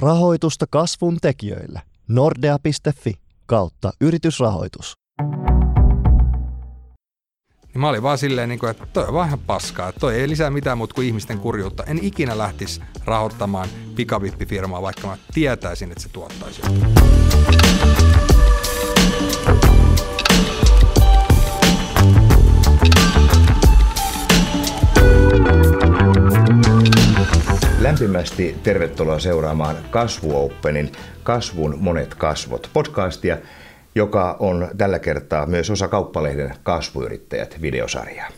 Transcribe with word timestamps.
Rahoitusta 0.00 0.66
kasvun 0.70 1.18
tekijöille. 1.22 1.82
Nordea.fi 2.08 3.14
kautta 3.46 3.92
yritysrahoitus. 4.00 4.92
Niin 7.74 7.80
mä 7.80 7.88
olin 7.88 8.02
vaan 8.02 8.18
silleen, 8.18 8.48
niin 8.48 8.58
kuin, 8.58 8.70
että 8.70 8.86
toi 8.86 9.06
on 9.08 9.26
ihan 9.26 9.38
paskaa. 9.38 9.92
Toi 9.92 10.14
ei 10.14 10.28
lisää 10.28 10.50
mitään 10.50 10.78
muuta 10.78 10.94
kuin 10.94 11.06
ihmisten 11.06 11.38
kurjuutta. 11.38 11.84
En 11.84 11.98
ikinä 12.02 12.38
lähtisi 12.38 12.80
rahoittamaan 13.04 13.68
pikavippifirmaa, 13.96 14.82
vaikka 14.82 15.06
mä 15.06 15.16
tietäisin, 15.34 15.90
että 15.90 16.02
se 16.02 16.08
tuottaisi. 16.08 16.62
Lämpimästi 27.84 28.56
tervetuloa 28.62 29.18
seuraamaan 29.18 29.76
Kasvu 29.90 30.44
Openin 30.44 30.92
Kasvun 31.22 31.76
monet 31.80 32.14
kasvot 32.14 32.70
podcastia, 32.72 33.36
joka 33.94 34.36
on 34.38 34.68
tällä 34.78 34.98
kertaa 34.98 35.46
myös 35.46 35.70
osa 35.70 35.88
Kauppalehden 35.88 36.54
Kasvuyrittäjät 36.62 37.62
videosarjaa. 37.62 38.28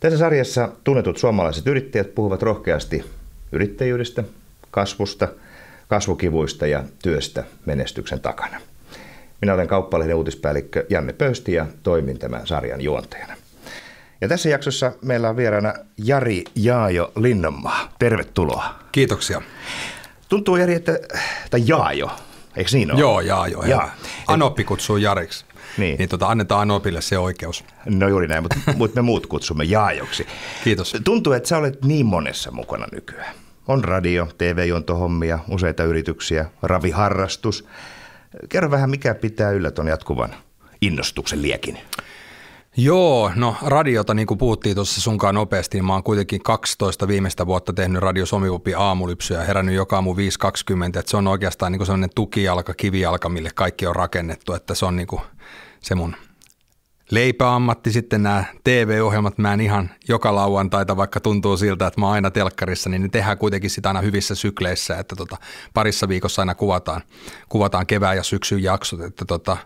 Tässä 0.00 0.18
sarjassa 0.18 0.68
tunnetut 0.84 1.18
suomalaiset 1.18 1.66
yrittäjät 1.66 2.14
puhuvat 2.14 2.42
rohkeasti 2.42 3.04
yrittäjyydestä, 3.52 4.24
kasvusta, 4.70 5.28
kasvukivuista 5.88 6.66
ja 6.66 6.84
työstä 7.02 7.44
menestyksen 7.66 8.20
takana. 8.20 8.60
Minä 9.40 9.54
olen 9.54 9.68
Kauppalehden 9.68 10.16
uutispäällikkö 10.16 10.86
Janne 10.88 11.12
Pöysti 11.12 11.52
ja 11.52 11.66
toimin 11.82 12.18
tämän 12.18 12.46
sarjan 12.46 12.80
juontajana. 12.80 13.39
Ja 14.20 14.28
tässä 14.28 14.48
jaksossa 14.48 14.92
meillä 15.02 15.28
on 15.28 15.36
vieraana 15.36 15.74
Jari 15.98 16.44
Jaajo 16.54 17.12
Linnanmaa. 17.16 17.88
Tervetuloa. 17.98 18.74
Kiitoksia. 18.92 19.42
Tuntuu 20.28 20.56
Jari, 20.56 20.74
että, 20.74 20.98
tai 21.50 21.62
Jaajo, 21.66 22.10
eikö 22.56 22.70
niin 22.72 22.92
ole? 22.92 23.00
Joo, 23.00 23.20
Jaajo. 23.20 23.62
Jaa. 23.62 23.94
Anoppi 24.26 24.64
kutsuu 24.64 24.96
Jariksi. 24.96 25.44
Niin. 25.78 25.98
Niin 25.98 26.08
tota, 26.08 26.26
annetaan 26.26 26.60
Anopille 26.60 27.00
se 27.00 27.18
oikeus. 27.18 27.64
No 27.86 28.08
juuri 28.08 28.28
näin, 28.28 28.42
mutta, 28.42 28.56
mutta 28.76 29.02
me 29.02 29.02
muut 29.02 29.26
kutsumme 29.26 29.64
Jaajoksi. 29.64 30.26
Kiitos. 30.64 30.96
Tuntuu, 31.04 31.32
että 31.32 31.48
sä 31.48 31.58
olet 31.58 31.84
niin 31.84 32.06
monessa 32.06 32.50
mukana 32.50 32.86
nykyään. 32.92 33.34
On 33.68 33.84
radio, 33.84 34.28
TV-juontohommia, 34.38 35.38
useita 35.48 35.84
yrityksiä, 35.84 36.46
raviharrastus. 36.62 37.66
Kerro 38.48 38.70
vähän, 38.70 38.90
mikä 38.90 39.14
pitää 39.14 39.50
yllä 39.50 39.70
ton 39.70 39.86
jatkuvan 39.86 40.34
innostuksen 40.80 41.42
liekin. 41.42 41.78
Joo, 42.76 43.32
no 43.36 43.56
radiota, 43.62 44.14
niin 44.14 44.26
kuin 44.26 44.38
puhuttiin 44.38 44.74
tuossa 44.74 45.00
sunkaan 45.00 45.34
nopeasti, 45.34 45.78
niin 45.78 45.84
mä 45.84 45.92
oon 45.92 46.02
kuitenkin 46.02 46.42
12 46.42 47.08
viimeistä 47.08 47.46
vuotta 47.46 47.72
tehnyt 47.72 48.02
Radio 48.02 48.26
Somivupi 48.26 48.74
aamulypsyä 48.74 49.38
ja 49.38 49.44
herännyt 49.44 49.74
joka 49.74 49.96
aamu 49.96 50.14
5.20, 50.14 50.18
että 50.86 51.10
se 51.10 51.16
on 51.16 51.26
oikeastaan 51.26 51.72
niin 51.72 51.78
kuin 51.78 51.86
sellainen 51.86 52.10
tukijalka, 52.14 52.74
kivijalka, 52.74 53.28
mille 53.28 53.50
kaikki 53.54 53.86
on 53.86 53.96
rakennettu, 53.96 54.52
että 54.54 54.74
se 54.74 54.86
on 54.86 54.96
niin 54.96 55.06
kuin 55.06 55.22
se 55.80 55.94
mun 55.94 56.16
leipäammatti, 57.10 57.92
sitten 57.92 58.22
nämä 58.22 58.44
TV-ohjelmat, 58.64 59.38
mä 59.38 59.54
en 59.54 59.60
ihan 59.60 59.90
joka 60.08 60.34
lauantaita, 60.34 60.96
vaikka 60.96 61.20
tuntuu 61.20 61.56
siltä, 61.56 61.86
että 61.86 62.00
mä 62.00 62.06
oon 62.06 62.14
aina 62.14 62.30
telkkarissa, 62.30 62.90
niin 62.90 63.02
ne 63.02 63.08
tehdään 63.08 63.38
kuitenkin 63.38 63.70
sitä 63.70 63.88
aina 63.88 64.00
hyvissä 64.00 64.34
sykleissä, 64.34 64.96
että 64.96 65.16
tota, 65.16 65.36
parissa 65.74 66.08
viikossa 66.08 66.42
aina 66.42 66.54
kuvataan, 66.54 67.02
kuvataan 67.48 67.86
kevään 67.86 68.16
ja 68.16 68.22
syksyn 68.22 68.62
jaksot, 68.62 69.00
että 69.00 69.24
tota, 69.24 69.56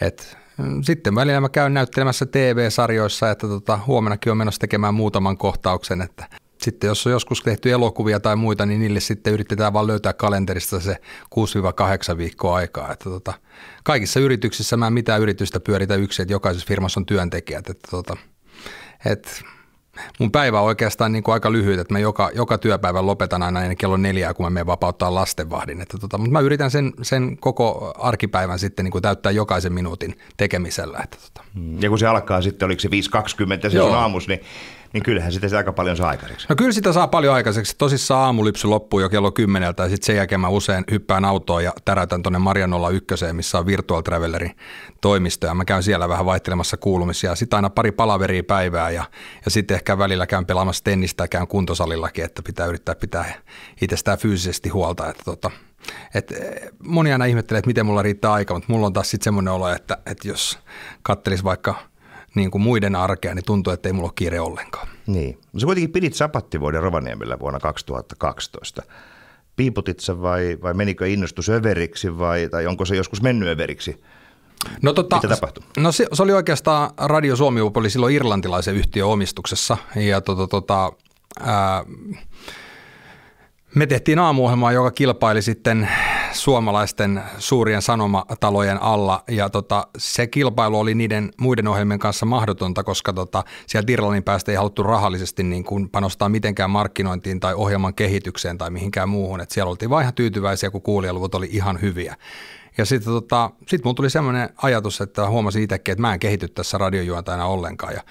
et 0.00 0.41
sitten 0.82 1.14
välillä 1.14 1.40
mä 1.40 1.48
käyn 1.48 1.74
näyttelemässä 1.74 2.26
TV-sarjoissa, 2.26 3.30
että 3.30 3.48
tota, 3.48 3.78
huomenakin 3.86 4.32
on 4.32 4.38
menossa 4.38 4.60
tekemään 4.60 4.94
muutaman 4.94 5.38
kohtauksen, 5.38 6.00
että 6.00 6.26
sitten 6.62 6.88
jos 6.88 7.06
on 7.06 7.12
joskus 7.12 7.42
tehty 7.42 7.72
elokuvia 7.72 8.20
tai 8.20 8.36
muita, 8.36 8.66
niin 8.66 8.80
niille 8.80 9.00
sitten 9.00 9.32
yritetään 9.32 9.72
vaan 9.72 9.86
löytää 9.86 10.12
kalenterista 10.12 10.80
se 10.80 10.96
6-8 12.14 12.16
viikkoa 12.16 12.56
aikaa. 12.56 12.92
Että 12.92 13.04
tota, 13.04 13.32
kaikissa 13.84 14.20
yrityksissä 14.20 14.76
mä 14.76 14.86
en 14.86 14.92
mitään 14.92 15.20
yritystä 15.20 15.60
pyöritä 15.60 15.94
yksin, 15.94 16.22
että 16.22 16.34
jokaisessa 16.34 16.68
firmassa 16.68 17.00
on 17.00 17.06
työntekijät. 17.06 17.70
Että 17.70 17.88
tota, 17.90 18.16
et 19.04 19.42
mun 20.18 20.32
päivä 20.32 20.60
on 20.60 20.66
oikeastaan 20.66 21.12
niin 21.12 21.22
kuin 21.22 21.32
aika 21.32 21.52
lyhyt, 21.52 21.78
että 21.78 21.94
mä 21.94 21.98
joka, 21.98 22.30
joka 22.34 22.58
työpäivän 22.58 23.06
lopetan 23.06 23.42
aina 23.42 23.62
ennen 23.62 23.76
kello 23.76 23.96
neljää, 23.96 24.34
kun 24.34 24.46
mä 24.46 24.50
menen 24.50 24.66
vapauttaa 24.66 25.14
lastenvahdin. 25.14 25.80
Että 25.80 25.98
tota, 25.98 26.18
mutta 26.18 26.32
mä 26.32 26.40
yritän 26.40 26.70
sen, 26.70 26.92
sen 27.02 27.36
koko 27.36 27.94
arkipäivän 27.98 28.58
sitten 28.58 28.84
niin 28.84 28.92
kuin 28.92 29.02
täyttää 29.02 29.32
jokaisen 29.32 29.72
minuutin 29.72 30.18
tekemisellä. 30.36 30.98
Että 31.04 31.16
tota. 31.24 31.48
Ja 31.80 31.88
kun 31.88 31.98
se 31.98 32.06
alkaa 32.06 32.42
sitten, 32.42 32.66
oliko 32.66 32.80
se 32.80 32.88
5.20 32.88 33.70
se 33.70 33.76
Joo. 33.76 33.88
on 33.88 33.94
aamus, 33.94 34.28
niin, 34.28 34.40
niin 34.92 35.02
kyllähän 35.02 35.32
sitä 35.32 35.56
aika 35.56 35.72
paljon 35.72 35.96
saa 35.96 36.08
aikaiseksi. 36.08 36.46
No 36.48 36.56
kyllä 36.56 36.72
sitä 36.72 36.92
saa 36.92 37.08
paljon 37.08 37.34
aikaiseksi. 37.34 37.74
Tosissaan 37.78 38.24
aamulypsy 38.24 38.68
loppuu 38.68 39.00
jo 39.00 39.08
kello 39.08 39.32
kymmeneltä 39.32 39.82
ja 39.82 39.88
sitten 39.88 40.06
sen 40.06 40.16
jälkeen 40.16 40.40
mä 40.40 40.48
usein 40.48 40.84
hyppään 40.90 41.24
autoon 41.24 41.64
ja 41.64 41.72
täräytän 41.84 42.22
tuonne 42.22 42.38
Marja 42.38 42.68
01, 42.92 43.32
missä 43.32 43.58
on 43.58 43.66
Virtual 43.66 44.02
Travelerin 44.02 44.56
toimisto 45.00 45.46
ja 45.46 45.54
mä 45.54 45.64
käyn 45.64 45.82
siellä 45.82 46.08
vähän 46.08 46.26
vaihtelemassa 46.26 46.76
kuulumisia. 46.76 47.34
Sitten 47.34 47.56
aina 47.56 47.70
pari 47.70 47.92
palaveria 47.92 48.42
päivää 48.44 48.90
ja, 48.90 49.04
ja 49.44 49.50
sitten 49.50 49.74
ehkä 49.74 49.98
välillä 49.98 50.26
käyn 50.26 50.46
pelaamassa 50.46 50.84
tennistä 50.84 51.24
ja 51.24 51.28
käyn 51.28 51.46
kuntosalillakin, 51.48 52.24
että 52.24 52.42
pitää 52.42 52.66
yrittää 52.66 52.94
pitää 52.94 53.34
itsestään 53.80 54.18
fyysisesti 54.18 54.68
huolta. 54.68 55.10
Että 55.10 55.22
tota, 55.24 55.50
et 56.14 56.32
eh, 56.32 56.70
moni 56.78 57.12
aina 57.12 57.24
ihmettelee, 57.24 57.58
että 57.58 57.68
miten 57.68 57.86
mulla 57.86 58.02
riittää 58.02 58.32
aika, 58.32 58.54
mutta 58.54 58.72
mulla 58.72 58.86
on 58.86 58.92
taas 58.92 59.10
sitten 59.10 59.24
semmoinen 59.24 59.52
olo, 59.52 59.68
että, 59.68 59.98
että 60.06 60.28
jos 60.28 60.58
kattelis 61.02 61.44
vaikka 61.44 61.91
niin 62.34 62.50
kuin 62.50 62.62
muiden 62.62 62.96
arkea, 62.96 63.34
niin 63.34 63.44
tuntuu, 63.44 63.72
että 63.72 63.88
ei 63.88 63.92
mulla 63.92 64.06
ole 64.06 64.12
kiire 64.14 64.40
ollenkaan. 64.40 64.88
Niin. 65.06 65.38
No 65.52 65.60
Sä 65.60 65.66
kuitenkin 65.66 65.92
pidit 65.92 66.14
sapattivuoden 66.14 66.82
Rovaniemellä 66.82 67.38
vuonna 67.38 67.60
2012. 67.60 68.82
Piiputit 69.56 70.00
sä 70.00 70.20
vai, 70.20 70.58
vai 70.62 70.74
menikö 70.74 71.08
innostus 71.08 71.48
överiksi 71.48 72.18
vai, 72.18 72.48
tai 72.48 72.66
onko 72.66 72.84
se 72.84 72.96
joskus 72.96 73.22
mennyt 73.22 73.48
överiksi? 73.48 74.02
No, 74.82 74.92
tota, 74.92 75.16
Mitä 75.16 75.28
tapahtui? 75.28 75.64
No 75.76 75.92
se, 75.92 76.06
se 76.12 76.22
oli 76.22 76.32
oikeastaan 76.32 76.90
Radio 76.98 77.36
Suomi 77.36 77.60
oli 77.60 77.90
silloin 77.90 78.14
irlantilaisen 78.14 78.74
yhtiön 78.74 79.08
omistuksessa 79.08 79.76
ja 79.96 80.20
tota, 80.20 80.46
tota, 80.46 80.92
ää, 81.40 81.84
me 83.74 83.86
tehtiin 83.86 84.18
aamuohjelmaa, 84.18 84.72
joka 84.72 84.90
kilpaili 84.90 85.42
sitten 85.42 85.88
suomalaisten 86.32 87.22
suurien 87.38 87.82
sanomatalojen 87.82 88.82
alla 88.82 89.24
ja 89.28 89.50
tota, 89.50 89.86
se 89.98 90.26
kilpailu 90.26 90.78
oli 90.78 90.94
niiden 90.94 91.30
muiden 91.40 91.68
ohjelmien 91.68 91.98
kanssa 91.98 92.26
mahdotonta, 92.26 92.84
koska 92.84 93.12
tota, 93.12 93.44
sieltä 93.66 93.92
Irlannin 93.92 94.22
päästä 94.22 94.52
ei 94.52 94.56
haluttu 94.56 94.82
rahallisesti 94.82 95.42
niin 95.42 95.64
kuin 95.64 95.88
panostaa 95.88 96.28
mitenkään 96.28 96.70
markkinointiin 96.70 97.40
tai 97.40 97.54
ohjelman 97.54 97.94
kehitykseen 97.94 98.58
tai 98.58 98.70
mihinkään 98.70 99.08
muuhun. 99.08 99.40
Et 99.40 99.50
siellä 99.50 99.70
oltiin 99.70 99.90
vaan 99.90 100.02
ihan 100.02 100.14
tyytyväisiä, 100.14 100.70
kun 100.70 100.82
kuulijaluvut 100.82 101.34
oli 101.34 101.48
ihan 101.52 101.80
hyviä. 101.80 102.16
Ja 102.78 102.84
sitten 102.84 103.12
tota, 103.12 103.50
sit 103.68 103.84
mulla 103.84 103.94
tuli 103.94 104.10
semmoinen 104.10 104.48
ajatus, 104.56 105.00
että 105.00 105.28
huomasin 105.28 105.62
itsekin, 105.62 105.92
että 105.92 106.02
mä 106.02 106.12
en 106.12 106.20
kehity 106.20 106.48
tässä 106.48 106.78
radiojuontajana 106.78 107.46
ollenkaan. 107.46 107.94
Ja, 107.94 108.02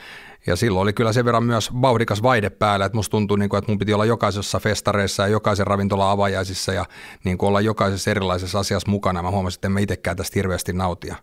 ja 0.48 0.56
silloin 0.56 0.84
oli 0.84 0.94
kyllä 0.94 1.14
sen 1.14 1.26
verran 1.26 1.44
myös 1.44 1.70
vauhdikas 1.82 2.24
vaihde 2.24 2.50
päällä, 2.50 2.86
että 2.86 2.96
musta 2.96 3.12
tuntui, 3.12 3.40
niin 3.40 3.50
kuin, 3.50 3.58
että 3.58 3.72
mun 3.72 3.80
piti 3.80 3.94
olla 3.94 4.06
jokaisessa 4.06 4.60
festareissa 4.60 5.24
ja 5.24 5.28
jokaisen 5.28 5.68
ravintola 5.68 6.12
avajaisissa 6.12 6.74
ja 6.74 6.86
niin 7.24 7.38
kuin 7.38 7.48
olla 7.48 7.62
jokaisessa 7.62 8.12
erilaisessa 8.12 8.60
asiassa 8.60 8.92
mukana. 8.92 9.24
Mä 9.24 9.32
huomasin, 9.32 9.58
että 9.58 9.68
en 9.68 9.72
mä 9.72 9.80
itsekään 9.80 10.18
tästä 10.18 10.34
hirveästi 10.36 10.74
nautia. 10.74 11.16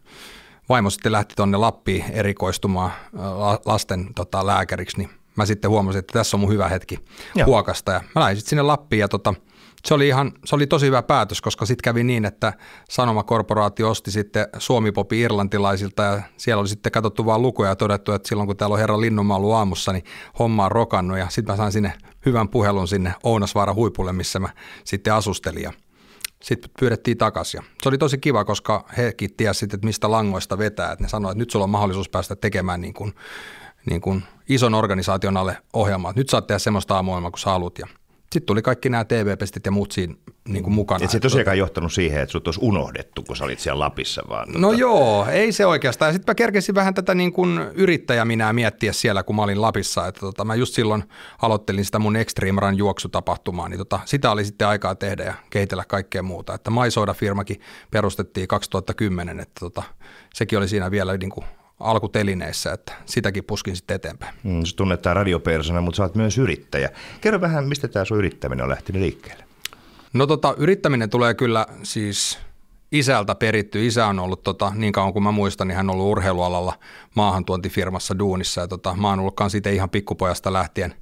Vaimo 0.69 0.91
sitten 0.91 1.13
lähti 1.13 1.35
tuonne 1.37 1.57
Lappiin 1.57 2.05
erikoistumaan 2.13 2.91
la- 3.13 3.61
lasten 3.65 4.15
tota, 4.15 4.47
lääkäriksi, 4.47 4.99
niin 4.99 5.11
mä 5.37 5.47
sitten 5.47 5.71
huomasin, 5.71 5.99
että 5.99 6.19
tässä 6.19 6.37
on 6.37 6.41
mun 6.41 6.53
hyvä 6.53 6.69
hetki 6.69 6.99
Joo. 7.35 7.47
huokasta. 7.47 7.93
Ja 7.93 8.01
mä 8.15 8.21
lähdin 8.21 8.37
sitten 8.37 8.51
sinne 8.51 8.63
Lappiin 8.63 9.01
ja 9.01 9.09
tota, 9.09 9.35
se 9.85 9.95
oli, 9.95 10.09
ihan, 10.09 10.33
se 10.45 10.55
oli 10.55 10.67
tosi 10.67 10.87
hyvä 10.87 11.03
päätös, 11.03 11.41
koska 11.41 11.67
sitten 11.67 11.83
kävi 11.85 12.05
niin, 12.05 12.25
että 12.25 12.53
Sanomakorporaatio 12.91 13.91
osti 13.91 14.11
sitten 14.11 14.47
Suomipopi 14.59 15.21
irlantilaisilta 15.21 16.03
ja 16.03 16.23
siellä 16.37 16.61
oli 16.61 16.69
sitten 16.69 16.93
katsottu 16.93 17.27
vaan 17.27 17.43
lukuja 17.43 17.69
ja 17.69 17.77
todettu, 17.77 18.13
että 18.13 18.29
silloin 18.29 18.47
kun 18.47 18.57
täällä 18.57 18.75
on 18.75 18.81
herra 18.81 19.01
Linnunmaa 19.01 19.37
ollut 19.37 19.53
aamussa, 19.53 19.93
niin 19.93 20.05
homma 20.39 20.65
on 20.65 20.73
rokannut 20.73 21.19
ja 21.19 21.27
sitten 21.29 21.53
mä 21.53 21.57
sain 21.57 21.73
sinne 21.73 21.93
hyvän 22.27 22.49
puhelun 22.49 22.89
sinne 22.89 23.15
Ounasvaaran 23.23 23.75
huipulle, 23.75 24.13
missä 24.13 24.39
mä 24.39 24.49
sitten 24.85 25.15
asustelin 25.15 25.63
ja 25.63 25.73
sitten 26.43 26.71
pyydettiin 26.81 27.19
takaisin. 27.19 27.63
Se 27.83 27.89
oli 27.89 27.99
tosi 27.99 28.19
kiva, 28.19 28.45
koska 28.45 28.85
hekin 28.97 29.37
tiesivät, 29.37 29.75
että 29.75 29.87
mistä 29.87 30.11
langoista 30.11 30.59
vetää. 30.59 30.93
Että 30.93 31.05
ne 31.05 31.09
sanoivat, 31.09 31.33
että 31.33 31.39
nyt 31.39 31.51
sulla 31.51 31.65
on 31.65 31.71
mahdollisuus 31.71 32.09
päästä 32.09 32.37
tekemään 32.37 32.81
niin 32.81 32.95
kuin, 32.95 33.15
niin 33.91 34.01
kuin 34.01 34.23
ison 34.49 34.75
organisaation 34.75 35.37
alle 35.37 35.57
ohjelmaa. 35.73 36.13
Nyt 36.17 36.29
saat 36.29 36.47
tehdä 36.47 36.59
semmoista 36.59 36.95
aamuohjelmaa, 36.95 37.31
kun 37.31 37.39
sä 37.39 37.51
haluat. 37.51 37.79
Ja 37.79 37.87
sitten 38.33 38.47
tuli 38.47 38.63
kaikki 38.63 38.89
nämä 38.89 39.05
TV-pestit 39.05 39.67
ja 39.67 39.73
muut 39.73 39.93
siinä 39.93 40.15
niin 40.49 40.63
kuin 40.63 40.75
mukana. 40.75 41.05
Et 41.05 41.11
se 41.11 41.17
Että 41.17 41.25
tosiaankaan 41.25 41.59
johtanut 41.59 41.93
siihen, 41.93 42.23
että 42.23 42.33
sut 42.33 42.49
olisi 42.49 42.61
unohdettu, 42.63 43.23
kun 43.23 43.37
sä 43.37 43.45
olit 43.45 43.61
siellä 43.61 43.79
Lapissa, 43.79 44.23
vaan... 44.29 44.49
No 44.57 44.73
joo, 44.73 45.27
ei 45.27 45.53
se 45.53 45.67
oikeastaan. 45.67 46.13
Sitten 46.13 46.31
mä 46.33 46.35
kerkesin 46.35 46.75
vähän 46.75 46.95
tätä 46.95 47.15
niin 47.15 47.33
kuin 47.33 47.59
yrittäjä 47.75 48.25
minä 48.25 48.53
miettiä 48.53 48.93
siellä, 48.93 49.23
kun 49.23 49.37
mä 49.37 49.43
olin 49.43 49.63
Lapissa. 49.63 50.07
Että 50.07 50.21
tota, 50.21 50.45
mä 50.45 50.55
just 50.55 50.75
silloin 50.75 51.05
aloittelin 51.43 51.85
sitä 51.85 51.99
mun 51.99 52.17
Extreme 52.17 52.61
Run 52.61 52.79
juoksutapahtumaa, 52.79 53.69
niin 53.69 53.79
tota, 53.79 54.01
sitä 54.05 54.31
oli 54.31 54.45
sitten 54.45 54.69
aikaa 54.69 54.95
tehdä 54.95 55.25
ja 55.25 55.35
kehitellä 55.51 55.85
kaikkea 55.89 56.23
muuta. 56.23 56.55
Että 56.55 56.71
MySoda-firmakin 56.71 57.61
perustettiin 57.91 58.49
2010, 58.49 59.41
että 59.41 59.61
tota, 59.61 59.83
sekin 60.35 60.59
oli 60.59 60.69
siinä 60.69 60.91
vielä 60.91 61.17
niin 61.17 61.31
kuin 61.31 61.45
alkutelineissä, 61.81 62.73
että 62.73 62.93
sitäkin 63.05 63.45
puskin 63.45 63.77
sitten 63.77 63.95
eteenpäin. 63.95 64.35
Mm, 64.43 64.65
sä 64.65 64.77
tunnet 64.77 65.03
tää 65.03 65.15
radiopersona, 65.15 65.81
mutta 65.81 65.97
sä 65.97 66.03
oot 66.03 66.15
myös 66.15 66.39
yrittäjä. 66.39 66.91
Kerro 67.21 67.41
vähän, 67.41 67.69
mistä 67.69 67.89
tämä 67.89 68.05
sun 68.05 68.19
yrittäminen 68.19 68.65
on 68.65 68.71
lähtenyt 68.71 69.03
liikkeelle? 69.03 69.45
No 70.13 70.27
tota, 70.27 70.55
yrittäminen 70.59 71.11
tulee 71.11 71.35
kyllä 71.35 71.67
siis 71.83 72.39
isältä 72.93 73.35
peritty. 73.35 73.87
Isä 73.87 74.07
on 74.07 74.19
ollut, 74.19 74.43
tota, 74.43 74.73
niin 74.75 74.93
kauan 74.93 75.13
kuin 75.13 75.23
mä 75.23 75.33
muistan, 75.33 75.69
niin 75.69 75.77
hän 75.77 75.91
on 75.91 75.95
ollut 75.95 76.11
urheilualalla 76.11 76.79
maahantuontifirmassa 77.15 78.19
duunissa. 78.19 78.61
Ja 78.61 78.69
tota, 78.69 78.97
mä 78.97 79.09
oon 79.09 79.21
ollutkaan 79.21 79.51
siitä 79.51 79.71
ihan 79.71 79.91
pikkupojasta 79.91 80.53
lähtien 80.53 80.95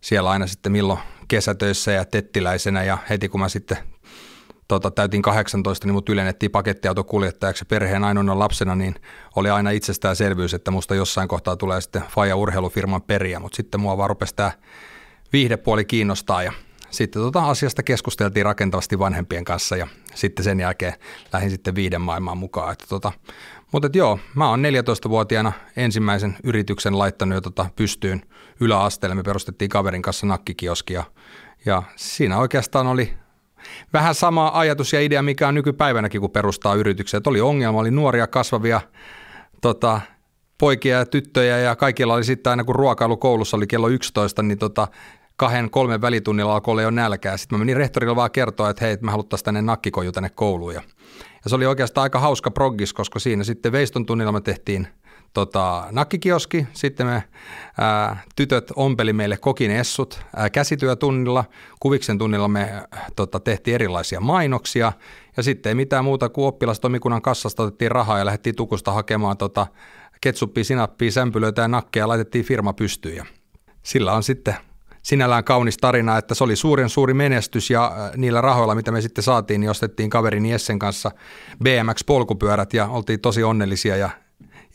siellä 0.00 0.30
aina 0.30 0.46
sitten 0.46 0.72
milloin 0.72 0.98
kesätöissä 1.28 1.92
ja 1.92 2.04
tettiläisenä. 2.04 2.84
Ja 2.84 2.98
heti 3.10 3.28
kun 3.28 3.40
mä 3.40 3.48
sitten 3.48 3.78
tota, 4.68 4.90
täytin 4.90 5.22
18, 5.22 5.86
niin 5.86 5.94
mut 5.94 6.08
ylennettiin 6.08 6.50
pakettiautokuljettajaksi 6.50 7.62
ja 7.62 7.66
perheen 7.66 8.04
ainoana 8.04 8.38
lapsena, 8.38 8.74
niin 8.74 8.94
oli 9.36 9.50
aina 9.50 9.70
itsestäänselvyys, 9.70 10.54
että 10.54 10.70
musta 10.70 10.94
jossain 10.94 11.28
kohtaa 11.28 11.56
tulee 11.56 11.80
sitten 11.80 12.02
Faja 12.08 12.36
urheilufirman 12.36 13.02
periä, 13.02 13.40
mutta 13.40 13.56
sitten 13.56 13.80
mua 13.80 13.98
vaan 13.98 14.10
rupesi 14.10 14.34
tämä 14.34 14.52
viihdepuoli 15.32 15.84
kiinnostaa 15.84 16.42
ja 16.42 16.52
sitten 16.90 17.22
tota 17.22 17.44
asiasta 17.44 17.82
keskusteltiin 17.82 18.44
rakentavasti 18.44 18.98
vanhempien 18.98 19.44
kanssa 19.44 19.76
ja 19.76 19.86
sitten 20.14 20.44
sen 20.44 20.60
jälkeen 20.60 20.92
lähdin 21.32 21.50
sitten 21.50 21.74
viiden 21.74 22.00
maailmaan 22.00 22.38
mukaan. 22.38 22.72
Että 22.72 22.84
tota, 22.88 23.12
mutta 23.72 23.86
et 23.86 23.96
joo, 23.96 24.18
mä 24.34 24.48
oon 24.48 24.62
14-vuotiaana 24.64 25.52
ensimmäisen 25.76 26.36
yrityksen 26.44 26.98
laittanut 26.98 27.34
jo 27.34 27.40
tota 27.40 27.66
pystyyn 27.76 28.22
yläasteelle. 28.60 29.14
Me 29.14 29.22
perustettiin 29.22 29.68
kaverin 29.68 30.02
kanssa 30.02 30.26
nakkikioskia 30.26 31.04
ja 31.66 31.82
siinä 31.96 32.38
oikeastaan 32.38 32.86
oli 32.86 33.14
vähän 33.92 34.14
sama 34.14 34.50
ajatus 34.54 34.92
ja 34.92 35.00
idea, 35.00 35.22
mikä 35.22 35.48
on 35.48 35.54
nykypäivänäkin, 35.54 36.20
kun 36.20 36.30
perustaa 36.30 36.74
yrityksiä. 36.74 37.18
Et 37.18 37.26
oli 37.26 37.40
ongelma, 37.40 37.80
oli 37.80 37.90
nuoria 37.90 38.26
kasvavia 38.26 38.80
tota, 39.60 40.00
poikia 40.58 40.98
ja 40.98 41.06
tyttöjä 41.06 41.58
ja 41.58 41.76
kaikilla 41.76 42.14
oli 42.14 42.24
sitten 42.24 42.50
aina 42.50 42.64
kun 42.64 42.74
ruokailu 42.74 43.16
koulussa 43.16 43.56
oli 43.56 43.66
kello 43.66 43.88
11, 43.88 44.42
niin 44.42 44.58
tota, 44.58 44.88
kahden, 45.36 45.70
kolmen 45.70 46.00
välitunnilla 46.00 46.54
alkoi 46.54 46.72
olla 46.72 46.82
jo 46.82 46.90
nälkää. 46.90 47.36
Sitten 47.36 47.58
mä 47.58 47.60
menin 47.60 47.76
rehtorille 47.76 48.16
vaan 48.16 48.30
kertoa, 48.30 48.70
että 48.70 48.84
hei, 48.84 48.92
että 48.92 49.06
me 49.06 49.10
haluttaisiin 49.10 49.44
tänne 49.44 49.62
nakkikoju 49.62 50.12
tänne 50.12 50.30
kouluun. 50.30 50.74
Ja, 50.74 50.82
ja 51.44 51.50
se 51.50 51.56
oli 51.56 51.66
oikeastaan 51.66 52.02
aika 52.02 52.18
hauska 52.18 52.50
proggis, 52.50 52.92
koska 52.92 53.18
siinä 53.18 53.44
sitten 53.44 53.72
veiston 53.72 54.06
tunnilla 54.06 54.32
me 54.32 54.40
tehtiin 54.40 54.88
tota, 55.34 55.84
nakkikioski, 55.90 56.66
sitten 56.72 57.06
me 57.06 57.24
ää, 57.80 58.22
tytöt 58.36 58.72
ompeli 58.76 59.12
meille 59.12 59.36
kokin 59.36 59.70
essut 59.70 60.20
ää, 60.36 60.50
käsityötunnilla, 60.50 61.44
kuviksen 61.80 62.18
tunnilla 62.18 62.48
me 62.48 62.60
ää, 62.60 63.06
tota, 63.16 63.40
tehtiin 63.40 63.74
erilaisia 63.74 64.20
mainoksia. 64.20 64.92
Ja 65.36 65.42
sitten 65.42 65.70
ei 65.70 65.74
mitään 65.74 66.04
muuta 66.04 66.28
kuin 66.28 66.46
oppilastomikunnan 66.46 67.22
kassasta 67.22 67.62
otettiin 67.62 67.90
rahaa 67.90 68.18
ja 68.18 68.24
lähdettiin 68.24 68.56
tukusta 68.56 68.92
hakemaan 68.92 69.36
tota, 69.36 69.66
ketsuppia, 70.20 70.64
sinappia, 70.64 71.10
sämpylöitä 71.10 71.62
ja 71.62 71.68
nakkeja 71.68 72.02
ja 72.02 72.08
laitettiin 72.08 72.44
firma 72.44 72.72
pystyyn. 72.72 73.16
Ja 73.16 73.24
sillä 73.82 74.12
on 74.12 74.22
sitten 74.22 74.54
sinällään 75.02 75.44
kaunis 75.44 75.76
tarina, 75.76 76.18
että 76.18 76.34
se 76.34 76.44
oli 76.44 76.56
suuren 76.56 76.88
suuri 76.88 77.14
menestys 77.14 77.70
ja 77.70 77.92
niillä 78.16 78.40
rahoilla, 78.40 78.74
mitä 78.74 78.92
me 78.92 79.00
sitten 79.00 79.24
saatiin, 79.24 79.60
niin 79.60 79.70
ostettiin 79.70 80.10
kaverini 80.10 80.50
Jessen 80.50 80.78
kanssa 80.78 81.10
BMX-polkupyörät 81.64 82.74
ja 82.74 82.86
oltiin 82.86 83.20
tosi 83.20 83.42
onnellisia 83.42 83.96
ja 83.96 84.10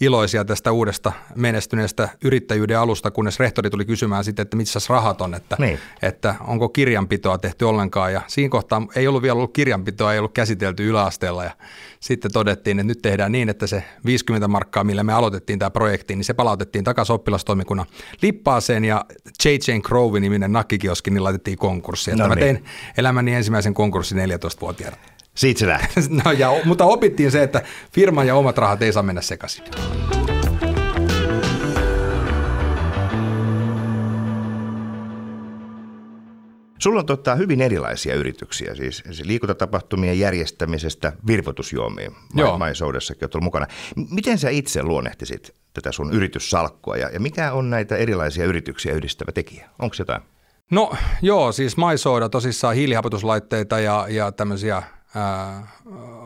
iloisia 0.01 0.45
tästä 0.45 0.71
uudesta 0.71 1.11
menestyneestä 1.35 2.09
yrittäjyyden 2.23 2.79
alusta, 2.79 3.11
kunnes 3.11 3.39
rehtori 3.39 3.69
tuli 3.69 3.85
kysymään 3.85 4.23
sitten, 4.23 4.43
että 4.43 4.57
missä 4.57 4.79
rahat 4.89 5.21
on, 5.21 5.33
että, 5.33 5.55
niin. 5.59 5.79
että 6.01 6.35
onko 6.47 6.69
kirjanpitoa 6.69 7.37
tehty 7.37 7.65
ollenkaan. 7.65 8.13
Ja 8.13 8.21
siinä 8.27 8.49
kohtaa 8.49 8.87
ei 8.95 9.07
ollut 9.07 9.21
vielä 9.21 9.35
ollut 9.35 9.53
kirjanpitoa, 9.53 10.13
ei 10.13 10.19
ollut 10.19 10.33
käsitelty 10.33 10.89
yläasteella 10.89 11.43
ja 11.43 11.51
sitten 11.99 12.31
todettiin, 12.33 12.79
että 12.79 12.87
nyt 12.87 13.01
tehdään 13.01 13.31
niin, 13.31 13.49
että 13.49 13.67
se 13.67 13.83
50 14.05 14.47
markkaa, 14.47 14.83
millä 14.83 15.03
me 15.03 15.13
aloitettiin 15.13 15.59
tämä 15.59 15.69
projekti, 15.69 16.15
niin 16.15 16.23
se 16.25 16.33
palautettiin 16.33 16.83
takaisin 16.83 17.13
oppilastoimikunnan 17.13 17.85
lippaaseen 18.21 18.85
ja 18.85 19.05
J.J. 19.45 19.79
Crowe-niminen 19.81 20.51
nakkikioski, 20.51 21.11
niin 21.11 21.23
laitettiin 21.23 21.57
konkurssiin. 21.57 22.17
No 22.17 22.27
niin. 22.27 22.29
Mä 22.29 22.35
tein 22.35 22.63
elämäni 22.97 23.33
ensimmäisen 23.33 23.73
konkurssin 23.73 24.17
14-vuotiaana. 24.17 24.97
Siitä 25.39 25.59
se 25.59 25.67
lähti. 25.67 26.01
no, 26.25 26.31
ja, 26.31 26.51
mutta 26.65 26.85
opittiin 26.85 27.31
se, 27.31 27.43
että 27.43 27.61
firman 27.93 28.27
ja 28.27 28.35
omat 28.35 28.57
rahat 28.57 28.81
ei 28.81 28.93
saa 28.93 29.03
mennä 29.03 29.21
sekaisin. 29.21 29.63
Sulla 36.79 36.99
on 36.99 37.05
tota 37.05 37.35
hyvin 37.35 37.61
erilaisia 37.61 38.15
yrityksiä, 38.15 38.75
siis 38.75 39.03
liikuntatapahtumien 39.23 40.19
järjestämisestä 40.19 41.13
virvoitusjuomiin. 41.27 42.11
Joo. 42.35 42.57
Maisoudessakin 42.57 43.29
olet 43.33 43.43
mukana. 43.43 43.67
Miten 44.09 44.37
sä 44.37 44.49
itse 44.49 44.83
luonnehtisit 44.83 45.55
tätä 45.73 45.91
sun 45.91 46.13
yrityssalkkua 46.13 46.97
ja, 46.97 47.09
ja 47.09 47.19
mikä 47.19 47.53
on 47.53 47.69
näitä 47.69 47.95
erilaisia 47.95 48.45
yrityksiä 48.45 48.93
yhdistävä 48.93 49.31
tekijä? 49.31 49.69
Onko 49.79 49.95
jotain? 49.99 50.21
No 50.71 50.93
joo, 51.21 51.51
siis 51.51 51.77
maisoida 51.77 52.29
tosissaan 52.29 52.75
hiilihapotuslaitteita 52.75 53.79
ja, 53.79 54.05
ja 54.09 54.31
tämmöisiä 54.31 54.83
ää, 55.15 55.67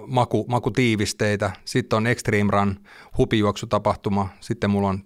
maku, 0.08 0.46
makutiivisteitä. 0.50 1.52
Sitten 1.66 1.98
on 1.98 2.08
Extreme 2.08 2.52
Run 2.52 2.80
hupijuoksutapahtuma. 3.18 4.30
Sitten 4.40 4.70
mulla 4.70 4.90
on 4.90 5.04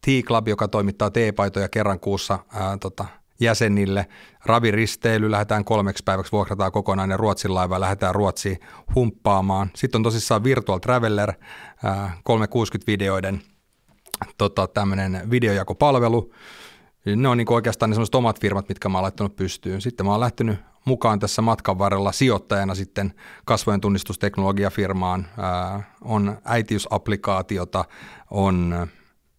T-Club, 0.00 0.48
joka 0.48 0.68
toimittaa 0.68 1.10
teepaitoja 1.10 1.68
kerran 1.68 2.00
kuussa 2.00 2.38
ää, 2.52 2.78
tota, 2.78 3.04
jäsenille. 3.40 4.06
Raviristeily, 4.44 5.30
lähdetään 5.30 5.64
kolmeksi 5.64 6.04
päiväksi, 6.04 6.32
vuokrataan 6.32 6.72
kokonainen 6.72 7.18
Ruotsin 7.18 7.54
laiva, 7.54 7.80
lähdetään 7.80 8.14
Ruotsiin 8.14 8.58
humppaamaan. 8.94 9.70
Sitten 9.76 9.98
on 9.98 10.02
tosissaan 10.02 10.44
Virtual 10.44 10.78
Traveler, 10.78 11.32
ää, 11.84 12.18
360-videoiden 12.28 13.42
tota, 14.38 14.66
tämmöinen 14.66 15.30
videojakopalvelu. 15.30 16.32
Ne 17.16 17.28
on 17.28 17.36
niin 17.36 17.52
oikeastaan 17.52 17.90
ne 17.90 17.96
omat 18.14 18.40
firmat, 18.40 18.68
mitkä 18.68 18.88
mä 18.88 18.98
oon 18.98 19.02
laittanut 19.02 19.36
pystyyn. 19.36 19.80
Sitten 19.80 20.06
mä 20.06 20.12
oon 20.12 20.20
lähtenyt 20.20 20.58
mukaan 20.88 21.18
tässä 21.18 21.42
matkan 21.42 21.78
varrella 21.78 22.12
sijoittajana 22.12 22.74
sitten 22.74 23.14
kasvojen 23.44 23.80
tunnistusteknologiafirmaan. 23.80 25.26
Ää, 25.38 25.82
on 26.00 26.38
äitiysapplikaatiota, 26.44 27.84
on 28.30 28.88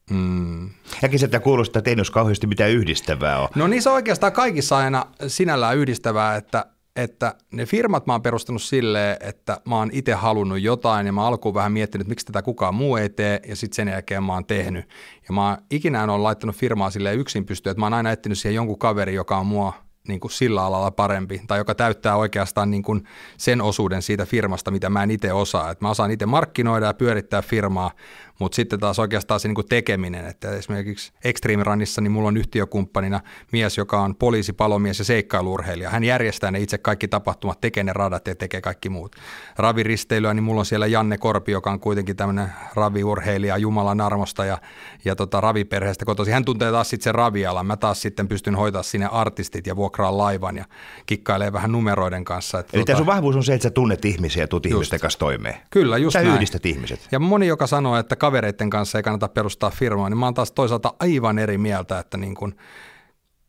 Mm. 0.10 0.70
Äkkiä 1.04 1.20
sieltä 1.20 1.40
kuulostaa, 1.40 1.80
että 1.80 1.90
ei 1.90 1.96
olisi 1.98 2.12
kauheasti 2.12 2.48
mitään 2.48 2.72
yhdistävää 2.72 3.40
ole. 3.40 3.50
No 3.56 3.68
niin 3.68 3.82
se 3.82 3.90
oikeastaan 3.90 4.34
kaikissa 4.34 4.78
aina 4.78 5.06
sinällään 5.28 5.78
yhdistävää, 5.78 6.36
että, 6.36 6.66
että 6.96 7.36
ne 7.52 7.66
firmat 7.66 8.08
mä 8.08 8.14
oon 8.14 8.22
perustanut 8.22 8.62
silleen, 8.62 9.18
että 9.20 9.62
mä 9.66 9.76
oon 9.76 9.90
itse 9.94 10.14
halunnut 10.14 10.60
jotain 10.60 11.06
ja 11.06 11.14
mä 11.14 11.28
alkuun 11.28 11.56
vähän 11.56 11.72
miettinyt, 11.72 12.02
että 12.02 12.12
miksi 12.12 12.26
tätä 12.26 12.42
kukaan 12.42 12.76
muu 12.76 12.96
ei 12.96 13.10
tee 13.10 13.40
ja 13.48 13.56
sitten 13.56 13.76
sen 13.76 13.88
jälkeen 13.88 14.24
mä 14.24 14.34
oon 14.34 14.46
tehnyt. 14.46 14.86
Ja 15.30 15.34
mä 15.34 15.58
ikinä 15.72 16.04
en 16.04 16.10
ole 16.10 16.24
laittanut 16.24 16.56
firmaa 16.56 16.90
silleen 16.90 17.20
yksin 17.20 17.46
pystyyn, 17.46 17.72
että 17.72 17.80
mä 17.80 17.86
oon 17.86 17.94
aina 17.94 18.12
etsinyt 18.12 18.38
siihen 18.38 18.56
jonkun 18.56 18.80
kaveri, 18.80 19.16
joka 19.16 19.38
on 19.38 19.46
mua 19.46 19.74
niin 20.08 20.20
kuin 20.20 20.32
sillä 20.32 20.66
alalla 20.66 20.92
parempi 20.92 21.42
tai 21.48 21.58
joka 21.58 21.76
täyttää 21.76 22.16
oikeastaan 22.16 22.72
niin 22.72 22.84
kuin 22.84 23.04
sen 23.38 23.62
osuuden 23.62 24.02
siitä 24.02 24.26
firmasta, 24.26 24.72
mitä 24.72 24.90
mä 24.90 25.04
en 25.04 25.12
itse 25.12 25.34
osaa. 25.34 25.72
Et 25.72 25.82
mä 25.82 25.90
osaan 25.90 26.12
itse 26.12 26.26
markkinoida 26.26 26.86
ja 26.86 26.94
pyörittää 26.94 27.42
firmaa, 27.42 27.92
mutta 28.40 28.56
sitten 28.56 28.80
taas 28.80 29.00
oikeastaan 29.00 29.40
se 29.40 29.48
niin 29.48 29.56
kuin 29.56 29.68
tekeminen, 29.68 30.26
että 30.26 30.52
esimerkiksi 30.52 31.12
Extreme 31.24 31.64
Runissa 31.64 32.02
niin 32.02 32.12
mulla 32.12 32.28
on 32.28 32.38
yhtiökumppanina 32.38 33.20
mies, 33.52 33.78
joka 33.78 34.02
on 34.02 34.16
poliisi, 34.16 34.54
palomies 34.54 35.00
ja 35.00 35.06
seikkailuurheilija. 35.06 35.90
Hän 35.90 36.04
järjestää 36.04 36.52
ne 36.52 36.60
itse 36.60 36.78
kaikki 36.78 37.08
tapahtumat, 37.08 37.62
tekee 37.62 37.84
ne 37.84 37.94
radat 37.94 38.28
ja 38.28 38.36
tekee 38.36 38.62
kaikki 38.62 38.90
muut. 38.90 39.16
Raviristeilyä, 39.58 40.34
niin 40.34 40.44
mulla 40.44 40.60
on 40.60 40.66
siellä 40.66 40.88
Janne 40.88 41.18
Korpi, 41.18 41.52
joka 41.52 41.72
on 41.72 41.80
kuitenkin 41.80 42.16
tämmöinen 42.16 42.52
raviurheilija 42.76 43.58
Jumalan 43.58 44.02
armosta 44.02 44.46
ja, 44.46 44.58
ja 45.06 45.16
tota, 45.16 45.42
raviperheestä 45.42 46.06
kotoisin. 46.06 46.34
Hän 46.34 46.46
tuntee 46.46 46.72
taas 46.72 46.90
sitten 46.90 47.04
sen 47.04 47.16
ravialan. 47.16 47.66
Mä 47.66 47.78
taas 47.78 48.02
sitten 48.02 48.28
pystyn 48.28 48.56
hoitaa 48.56 48.84
sinne 48.84 49.08
artistit 49.12 49.68
ja 49.68 49.76
vuokraa 49.76 50.18
laivan 50.18 50.58
ja 50.58 50.66
kikkailee 51.06 51.54
vähän 51.54 51.72
numeroiden 51.72 52.26
kanssa. 52.26 52.60
Että 52.60 52.78
Eli 52.78 52.84
tota, 52.86 52.98
sun 52.98 53.06
vahvuus 53.06 53.36
on 53.36 53.44
se, 53.44 53.54
että 53.54 53.64
sä 53.64 53.70
tunnet 53.70 54.06
ihmisiä 54.06 54.44
ja 54.44 54.48
tuut 54.48 54.66
ihmisten 54.66 55.00
kanssa 55.00 55.20
toimeen. 55.20 55.56
Kyllä, 55.70 55.98
just 55.98 56.14
Sä 56.14 56.22
näin. 56.22 56.36
yhdistät 56.36 56.66
ihmiset. 56.66 57.08
Ja 57.12 57.20
moni, 57.20 57.48
joka 57.48 57.68
sanoo, 57.68 57.98
että 57.98 58.16
kavereiden 58.30 58.70
kanssa 58.70 58.98
ei 58.98 59.04
kannata 59.04 59.28
perustaa 59.28 59.70
firmaa, 59.70 60.10
niin 60.10 60.18
mä 60.18 60.26
oon 60.26 60.34
taas 60.34 60.52
toisaalta 60.52 60.94
aivan 61.00 61.40
eri 61.40 61.58
mieltä, 61.58 62.00
että 62.00 62.18
niin 62.18 62.36
kun, 62.36 62.56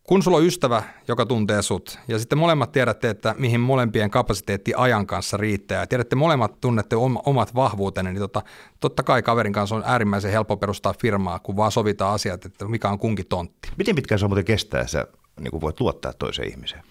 kun 0.02 0.22
sulla 0.22 0.37
on 0.37 0.46
ystävä, 0.46 0.82
joka 1.08 1.26
tuntee 1.26 1.62
sut, 1.62 1.99
ja 2.08 2.18
sitten 2.18 2.38
molemmat 2.38 2.72
tiedätte, 2.72 3.10
että 3.10 3.34
mihin 3.38 3.60
molempien 3.60 4.10
kapasiteetti 4.10 4.72
ajan 4.76 5.06
kanssa 5.06 5.37
riittää, 5.37 5.80
ja 5.80 5.87
tiedätte 5.87 6.16
molemmat 6.16 6.60
tunnette 6.60 6.96
omat 7.26 7.54
vahvuutenne, 7.54 8.12
niin 8.12 8.20
tota, 8.20 8.42
totta 8.80 9.02
kai 9.02 9.22
kaverin 9.22 9.52
kanssa 9.52 9.75
on 9.76 9.82
äärimmäisen 9.87 10.32
helppo 10.32 10.56
perustaa 10.56 10.94
firmaa, 11.00 11.38
kun 11.38 11.56
vaan 11.56 11.72
sovitaan 11.72 12.14
asiat, 12.14 12.44
että 12.44 12.64
mikä 12.64 12.88
on 12.88 12.99
kunkin 12.99 13.26
tontti. 13.26 13.68
Miten 13.78 13.94
pitkään 13.94 14.18
se 14.18 14.25
on 14.25 14.30
muuten 14.30 14.44
kestää, 14.44 14.87
sä 14.87 15.06
niin 15.40 15.60
voit 15.60 15.80
luottaa 15.80 16.12
toiseen 16.12 16.49
ihmiseen? 16.49 16.82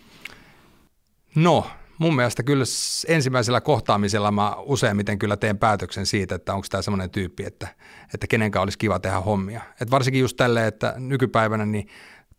No, 1.35 1.65
mun 1.99 2.15
mielestä 2.15 2.43
kyllä 2.43 2.63
ensimmäisellä 3.07 3.61
kohtaamisella 3.61 4.31
mä 4.31 4.55
useimmiten 4.57 5.19
kyllä 5.19 5.37
teen 5.37 5.57
päätöksen 5.57 6.05
siitä, 6.05 6.35
että 6.35 6.53
onko 6.53 6.67
tämä 6.69 6.81
semmoinen 6.81 7.09
tyyppi, 7.09 7.43
että, 7.43 7.67
että 8.13 8.27
kenenkään 8.27 8.63
olisi 8.63 8.77
kiva 8.77 8.99
tehdä 8.99 9.19
hommia. 9.19 9.61
Et 9.81 9.91
varsinkin 9.91 10.21
just 10.21 10.37
tälleen, 10.37 10.67
että 10.67 10.93
nykypäivänä 10.97 11.65
niin 11.65 11.87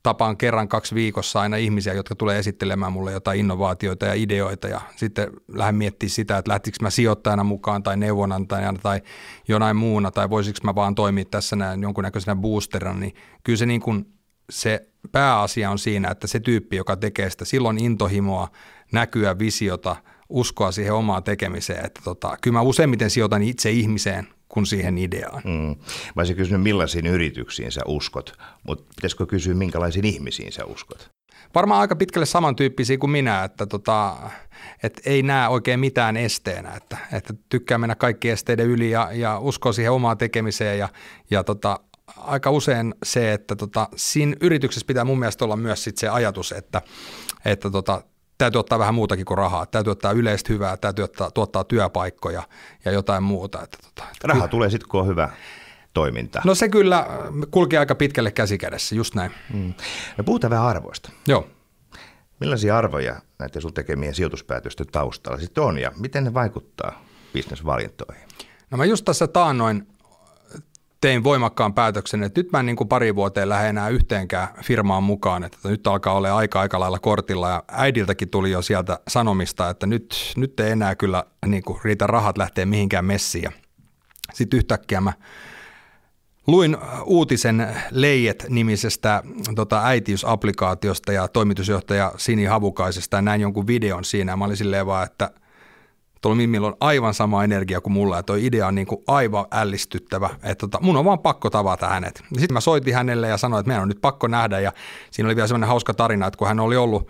tapaan 0.02 0.37
kerran 0.37 0.69
kaksi 0.69 0.95
viikossa 0.95 1.40
aina 1.40 1.57
ihmisiä, 1.57 1.95
jotka 1.95 2.14
tulee 2.14 2.38
esittelemään 2.38 2.93
mulle 2.93 3.12
jotain 3.12 3.40
innovaatioita 3.40 4.07
ja 4.07 4.14
ideoita 4.14 4.69
ja 4.69 4.81
sitten 4.97 5.31
lähden 5.49 5.75
miettimään 5.75 6.11
sitä, 6.11 6.38
että 6.38 6.50
lähtikö 6.50 6.76
mä 6.83 6.90
sijoittajana 6.90 7.45
mukaan 7.45 7.83
tai 7.83 7.97
neuvonantajana 7.97 8.79
tai 8.83 9.00
jonain 9.49 9.76
muuna 9.76 10.11
tai 10.11 10.31
voisiko 10.31 10.59
mä 10.64 10.75
vaan 10.75 10.95
toimia 10.95 11.25
tässä 11.31 11.57
näin 11.57 11.83
jonkunnäköisenä 11.83 12.37
boosterina, 12.37 12.95
niin 12.95 13.14
kyllä 13.45 13.57
se 13.57 13.67
niin 13.67 13.81
kuin 13.81 14.20
se 14.50 14.87
pääasia 15.12 15.71
on 15.71 15.78
siinä, 15.78 16.11
että 16.11 16.26
se 16.26 16.40
tyyppi, 16.40 16.76
joka 16.76 16.97
tekee 16.97 17.30
sitä, 17.30 17.45
silloin 17.45 17.78
intohimoa 17.78 18.49
näkyä, 18.92 19.38
visiota, 19.38 19.97
uskoa 20.28 20.73
siihen 20.73 20.95
omaan 20.95 21.23
tekemiseen. 21.23 21.87
Että 21.87 22.00
tota, 22.04 22.37
kyllä 22.40 22.54
mä 22.54 22.62
useimmiten 22.62 23.11
sijoitan 23.11 23.42
itse 23.42 23.71
ihmiseen 23.71 24.28
kuin 24.49 24.66
siihen 24.66 24.99
ideaan. 24.99 25.42
Mm. 25.45 25.76
Mä 26.16 26.21
olisin 26.21 26.37
kysynyt, 26.37 26.62
millaisiin 26.62 27.07
yrityksiin 27.07 27.73
sä 27.73 27.80
uskot, 27.87 28.33
mutta 28.66 28.85
pitäisikö 28.97 29.26
kysyä, 29.26 29.54
minkälaisiin 29.54 30.04
ihmisiin 30.04 30.52
sä 30.52 30.64
uskot? 30.64 31.11
Varmaan 31.54 31.80
aika 31.80 31.97
pitkälle 31.97 32.26
samantyyppisiä 32.26 32.99
kuin 32.99 33.11
minä, 33.11 33.45
että 33.45 33.66
tota, 33.66 34.16
et 34.83 35.00
ei 35.07 35.23
näe 35.23 35.49
oikein 35.49 35.80
mitään 35.80 36.16
esteenä, 36.16 36.73
että, 36.76 36.97
että 37.12 37.35
tykkää 37.49 37.78
mennä 37.78 37.95
kaikki 37.95 38.30
esteiden 38.30 38.66
yli 38.66 38.90
ja, 38.90 39.09
ja 39.12 39.38
uskoo 39.38 39.73
siihen 39.73 39.92
omaan 39.92 40.19
tekemiseen 40.19 40.78
ja, 40.78 40.88
ja 41.30 41.45
tota, 41.45 41.80
aika 42.17 42.50
usein 42.50 42.95
se, 43.02 43.33
että 43.33 43.57
tota, 43.57 43.88
siinä 43.97 44.37
yrityksessä 44.40 44.87
pitää 44.87 45.05
mun 45.05 45.19
mielestä 45.19 45.45
olla 45.45 45.57
myös 45.57 45.85
sit 45.85 45.99
se 45.99 46.09
ajatus, 46.09 46.52
että, 46.52 46.83
että 47.45 47.71
tota, 47.71 48.02
täytyy 48.38 48.59
ottaa 48.59 48.79
vähän 48.79 48.95
muutakin 48.95 49.25
kuin 49.25 49.38
rahaa. 49.38 49.67
Täytyy 49.67 49.90
ottaa 49.90 50.12
yleistä 50.12 50.52
hyvää, 50.52 50.76
täytyy 50.76 51.05
ottaa, 51.05 51.31
tuottaa 51.31 51.64
työpaikkoja 51.64 52.43
ja 52.85 52.93
jotain 52.93 53.23
muuta. 53.23 53.62
Että, 53.62 53.79
tota, 53.83 54.09
Raha 54.25 54.49
tulee 54.49 54.71
sitten, 54.71 54.88
kun 54.88 55.00
on 55.00 55.07
hyvä 55.07 55.31
toiminta. 55.95 56.43
No 56.45 56.55
se 56.55 56.69
kyllä 56.69 57.07
kulkee 57.50 57.79
aika 57.79 57.95
pitkälle 57.95 58.31
käsikädessä, 58.31 58.95
just 58.95 59.14
näin. 59.14 59.31
Mm. 59.52 59.75
No 60.19 60.25
puhutaan 60.25 60.50
vähän 60.50 60.67
arvoista. 60.67 61.11
Joo. 61.26 61.49
Millaisia 62.40 62.79
arvoja 62.79 63.21
näiden 63.38 63.62
sun 63.62 63.75
tekemien 63.75 64.14
sijoituspäätösten 64.14 64.87
taustalla 64.87 65.38
sitten 65.38 65.64
on 65.64 65.79
ja 65.79 65.93
miten 65.97 66.25
ne 66.25 66.35
vaikuttaa 66.35 67.05
bisnesvalintoihin? 67.33 68.29
No 68.71 68.79
mä 68.79 68.85
just 68.85 69.05
tässä 69.05 69.26
taannoin 69.26 69.87
tein 71.00 71.25
voimakkaan 71.25 71.75
päätöksen, 71.75 72.23
että 72.23 72.40
nyt 72.40 72.52
mä 72.52 72.61
en 72.61 72.66
niin 72.66 72.76
kuin 72.76 72.88
pari 72.88 73.14
vuoteen 73.14 73.49
lähde 73.49 73.69
enää 73.69 73.88
yhteenkään 73.88 74.49
firmaan 74.64 75.02
mukaan, 75.02 75.45
että 75.45 75.59
nyt 75.64 75.87
alkaa 75.87 76.14
olla 76.14 76.37
aika 76.37 76.61
aika 76.61 76.80
lailla 76.80 76.99
kortilla 76.99 77.49
ja 77.49 77.62
äidiltäkin 77.69 78.28
tuli 78.28 78.50
jo 78.50 78.62
sieltä 78.62 78.99
sanomista, 79.09 79.71
että 79.71 79.87
nyt, 79.87 80.33
nyt 80.37 80.61
ei 80.61 80.71
enää 80.71 80.95
kyllä 80.95 81.25
niin 81.47 81.62
kuin 81.62 81.80
riitä 81.85 82.07
rahat 82.07 82.38
lähteä 82.38 82.66
mihinkään 82.66 83.04
messiin. 83.04 83.50
Sitten 84.33 84.59
yhtäkkiä 84.59 85.00
mä 85.00 85.12
Luin 86.47 86.76
uutisen 87.04 87.76
Leijet-nimisestä 87.90 89.23
tota, 89.54 89.85
äitiysapplikaatiosta 89.85 91.12
ja 91.12 91.28
toimitusjohtaja 91.28 92.12
Sini 92.16 92.45
Havukaisesta 92.45 93.16
ja 93.16 93.23
näin 93.23 93.40
jonkun 93.40 93.66
videon 93.66 94.04
siinä. 94.04 94.37
Mä 94.37 94.45
olin 94.45 94.57
silleen 94.57 94.87
vaan, 94.87 95.07
että 95.07 95.30
tuolla 96.21 96.37
Mimmillä 96.37 96.67
on 96.67 96.77
aivan 96.81 97.15
sama 97.15 97.45
energia 97.45 97.81
kuin 97.81 97.93
mulla 97.93 98.17
ja 98.17 98.23
toi 98.23 98.47
idea 98.47 98.67
on 98.67 98.75
niin 98.75 98.87
kuin 98.87 99.03
aivan 99.07 99.45
ällistyttävä, 99.50 100.31
että 100.43 100.55
tota, 100.55 100.79
mun 100.83 100.97
on 100.97 101.05
vaan 101.05 101.19
pakko 101.19 101.50
tavata 101.50 101.89
hänet. 101.89 102.23
Sitten 102.39 102.55
mä 102.55 102.61
soitin 102.61 102.95
hänelle 102.95 103.29
ja 103.29 103.37
sanoin, 103.37 103.61
että 103.61 103.69
meidän 103.69 103.83
on 103.83 103.89
nyt 103.89 104.00
pakko 104.00 104.29
nähdä 104.29 104.61
ja 104.61 104.73
siinä 105.11 105.29
oli 105.29 105.37
vielä 105.37 105.49
semmoinen 105.49 105.69
hauska 105.69 105.95
tarina, 105.95 106.27
että 106.27 106.39
kun 106.39 106.49
hän 106.49 106.61
oli 106.61 106.77
ollut 106.77 107.09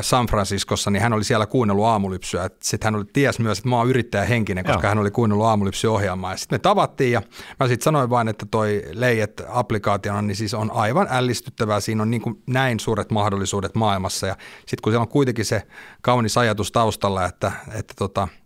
San 0.00 0.26
Franciscossa, 0.26 0.90
niin 0.90 1.02
hän 1.02 1.12
oli 1.12 1.24
siellä 1.24 1.46
kuunnellut 1.46 1.84
aamulypsyä. 1.84 2.50
Sitten 2.62 2.86
hän 2.86 2.94
oli, 2.94 3.04
ties 3.12 3.38
myös, 3.38 3.58
että 3.58 3.68
mä 3.68 3.76
oon 3.76 3.88
yrittäjähenkinen, 3.88 4.64
koska 4.64 4.86
Joo. 4.86 4.88
hän 4.88 4.98
oli 4.98 5.10
kuunnellut 5.10 5.46
aamulypsyohjelmaa. 5.46 6.36
Sitten 6.36 6.54
me 6.54 6.58
tavattiin 6.58 7.12
ja 7.12 7.22
mä 7.60 7.68
sitten 7.68 7.84
sanoin 7.84 8.10
vain, 8.10 8.28
että 8.28 8.46
toi 8.50 8.82
Leijet 8.92 9.42
applikaationa 9.48 10.22
niin 10.22 10.36
siis 10.36 10.54
on 10.54 10.70
aivan 10.70 11.06
ällistyttävää. 11.10 11.80
Siinä 11.80 12.02
on 12.02 12.10
niin 12.10 12.22
kuin 12.22 12.42
näin 12.46 12.80
suuret 12.80 13.10
mahdollisuudet 13.10 13.74
maailmassa 13.74 14.26
ja 14.26 14.36
sitten 14.58 14.82
kun 14.82 14.92
siellä 14.92 15.02
on 15.02 15.08
kuitenkin 15.08 15.44
se 15.44 15.62
kaunis 16.02 16.38
ajatus 16.38 16.72
taustalla, 16.72 17.24
että, 17.24 17.52
että 17.74 17.94
tota– 17.98 18.28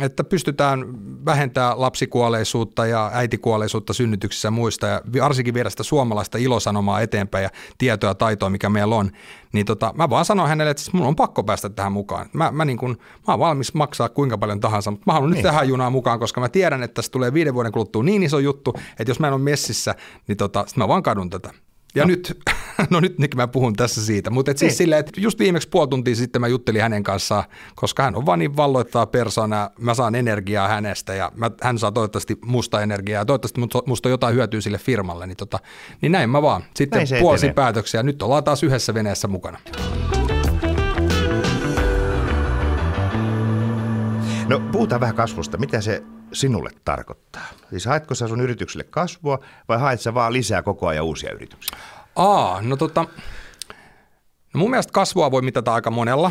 että 0.00 0.24
pystytään 0.24 0.84
vähentämään 1.24 1.80
lapsikuolleisuutta 1.80 2.86
ja 2.86 3.10
äitikuolleisuutta 3.14 3.92
synnytyksissä 3.92 4.46
ja 4.46 4.50
muista 4.50 4.86
ja 4.86 5.02
varsinkin 5.22 5.54
viedä 5.54 5.70
sitä 5.70 5.82
suomalaista 5.82 6.38
ilosanomaa 6.38 7.00
eteenpäin 7.00 7.42
ja 7.42 7.50
tietoa 7.78 8.10
ja 8.10 8.14
taitoa, 8.14 8.50
mikä 8.50 8.68
meillä 8.68 8.96
on, 8.96 9.10
niin 9.52 9.66
tota, 9.66 9.94
mä 9.96 10.10
vaan 10.10 10.24
sanoin 10.24 10.48
hänelle, 10.48 10.70
että 10.70 10.82
siis 10.82 10.92
mun 10.92 11.06
on 11.06 11.16
pakko 11.16 11.44
päästä 11.44 11.68
tähän 11.68 11.92
mukaan. 11.92 12.26
Mä, 12.32 12.50
mä, 12.50 12.64
niin 12.64 12.78
kun, 12.78 12.98
mä 13.26 13.32
oon 13.32 13.38
valmis 13.38 13.74
maksaa 13.74 14.08
kuinka 14.08 14.38
paljon 14.38 14.60
tahansa, 14.60 14.90
mutta 14.90 15.04
mä 15.06 15.12
haluan 15.12 15.30
niin. 15.30 15.36
nyt 15.36 15.42
tähän 15.42 15.68
junaan 15.68 15.92
mukaan, 15.92 16.18
koska 16.18 16.40
mä 16.40 16.48
tiedän, 16.48 16.82
että 16.82 16.94
tässä 16.94 17.12
tulee 17.12 17.34
viiden 17.34 17.54
vuoden 17.54 17.72
kuluttua 17.72 18.02
niin 18.02 18.22
iso 18.22 18.38
juttu, 18.38 18.74
että 18.98 19.10
jos 19.10 19.20
mä 19.20 19.26
en 19.26 19.32
ole 19.32 19.42
messissä, 19.42 19.94
niin 20.28 20.36
tota, 20.36 20.64
sit 20.66 20.76
mä 20.76 20.88
vaan 20.88 21.02
kadun 21.02 21.30
tätä. 21.30 21.50
Ja 21.94 22.04
no. 22.04 22.08
nyt, 22.08 22.38
no 22.90 23.00
nyt 23.00 23.34
mä 23.34 23.48
puhun 23.48 23.74
tässä 23.74 24.06
siitä, 24.06 24.30
mutta 24.30 24.50
et 24.50 24.58
siis 24.58 24.70
niin. 24.70 24.76
silleen, 24.76 25.00
että 25.00 25.20
just 25.20 25.38
viimeksi 25.38 25.68
puoli 25.68 25.88
tuntia 25.88 26.14
sitten 26.14 26.40
mä 26.40 26.48
juttelin 26.48 26.82
hänen 26.82 27.02
kanssaan, 27.02 27.44
koska 27.74 28.02
hän 28.02 28.16
on 28.16 28.26
vaan 28.26 28.38
niin 28.38 28.56
valloittaa 28.56 29.06
persona, 29.06 29.70
mä 29.78 29.94
saan 29.94 30.14
energiaa 30.14 30.68
hänestä 30.68 31.14
ja 31.14 31.32
mä, 31.34 31.50
hän 31.62 31.78
saa 31.78 31.92
toivottavasti 31.92 32.38
musta 32.44 32.82
energiaa 32.82 33.20
ja 33.20 33.24
toivottavasti 33.24 33.60
musta 33.86 34.08
on 34.08 34.10
jotain 34.10 34.34
hyötyä 34.34 34.60
sille 34.60 34.78
firmalle, 34.78 35.26
niin, 35.26 35.36
tota, 35.36 35.58
niin 36.00 36.12
näin 36.12 36.30
mä 36.30 36.42
vaan. 36.42 36.64
Sitten 36.74 37.06
puolisin 37.20 37.54
päätöksiä, 37.54 38.02
nyt 38.02 38.22
ollaan 38.22 38.44
taas 38.44 38.62
yhdessä 38.62 38.94
veneessä 38.94 39.28
mukana. 39.28 39.58
No 44.48 44.60
puhutaan 44.72 45.00
vähän 45.00 45.16
kasvusta. 45.16 45.58
Mitä 45.58 45.80
se 45.80 46.02
sinulle 46.32 46.70
tarkoittaa? 46.84 47.42
Siis 47.70 47.86
haetko 47.86 48.14
sä 48.14 48.28
sun 48.28 48.40
yritykselle 48.40 48.84
kasvua 48.84 49.38
vai 49.68 49.78
haet 49.78 50.00
sä 50.00 50.14
vaan 50.14 50.32
lisää 50.32 50.62
koko 50.62 50.86
ajan 50.86 51.04
uusia 51.04 51.32
yrityksiä? 51.32 51.78
Aa, 52.16 52.62
no 52.62 52.76
tota, 52.76 53.06
no 54.54 54.58
mun 54.58 54.70
mielestä 54.70 54.92
kasvua 54.92 55.30
voi 55.30 55.42
mitata 55.42 55.74
aika 55.74 55.90
monella 55.90 56.30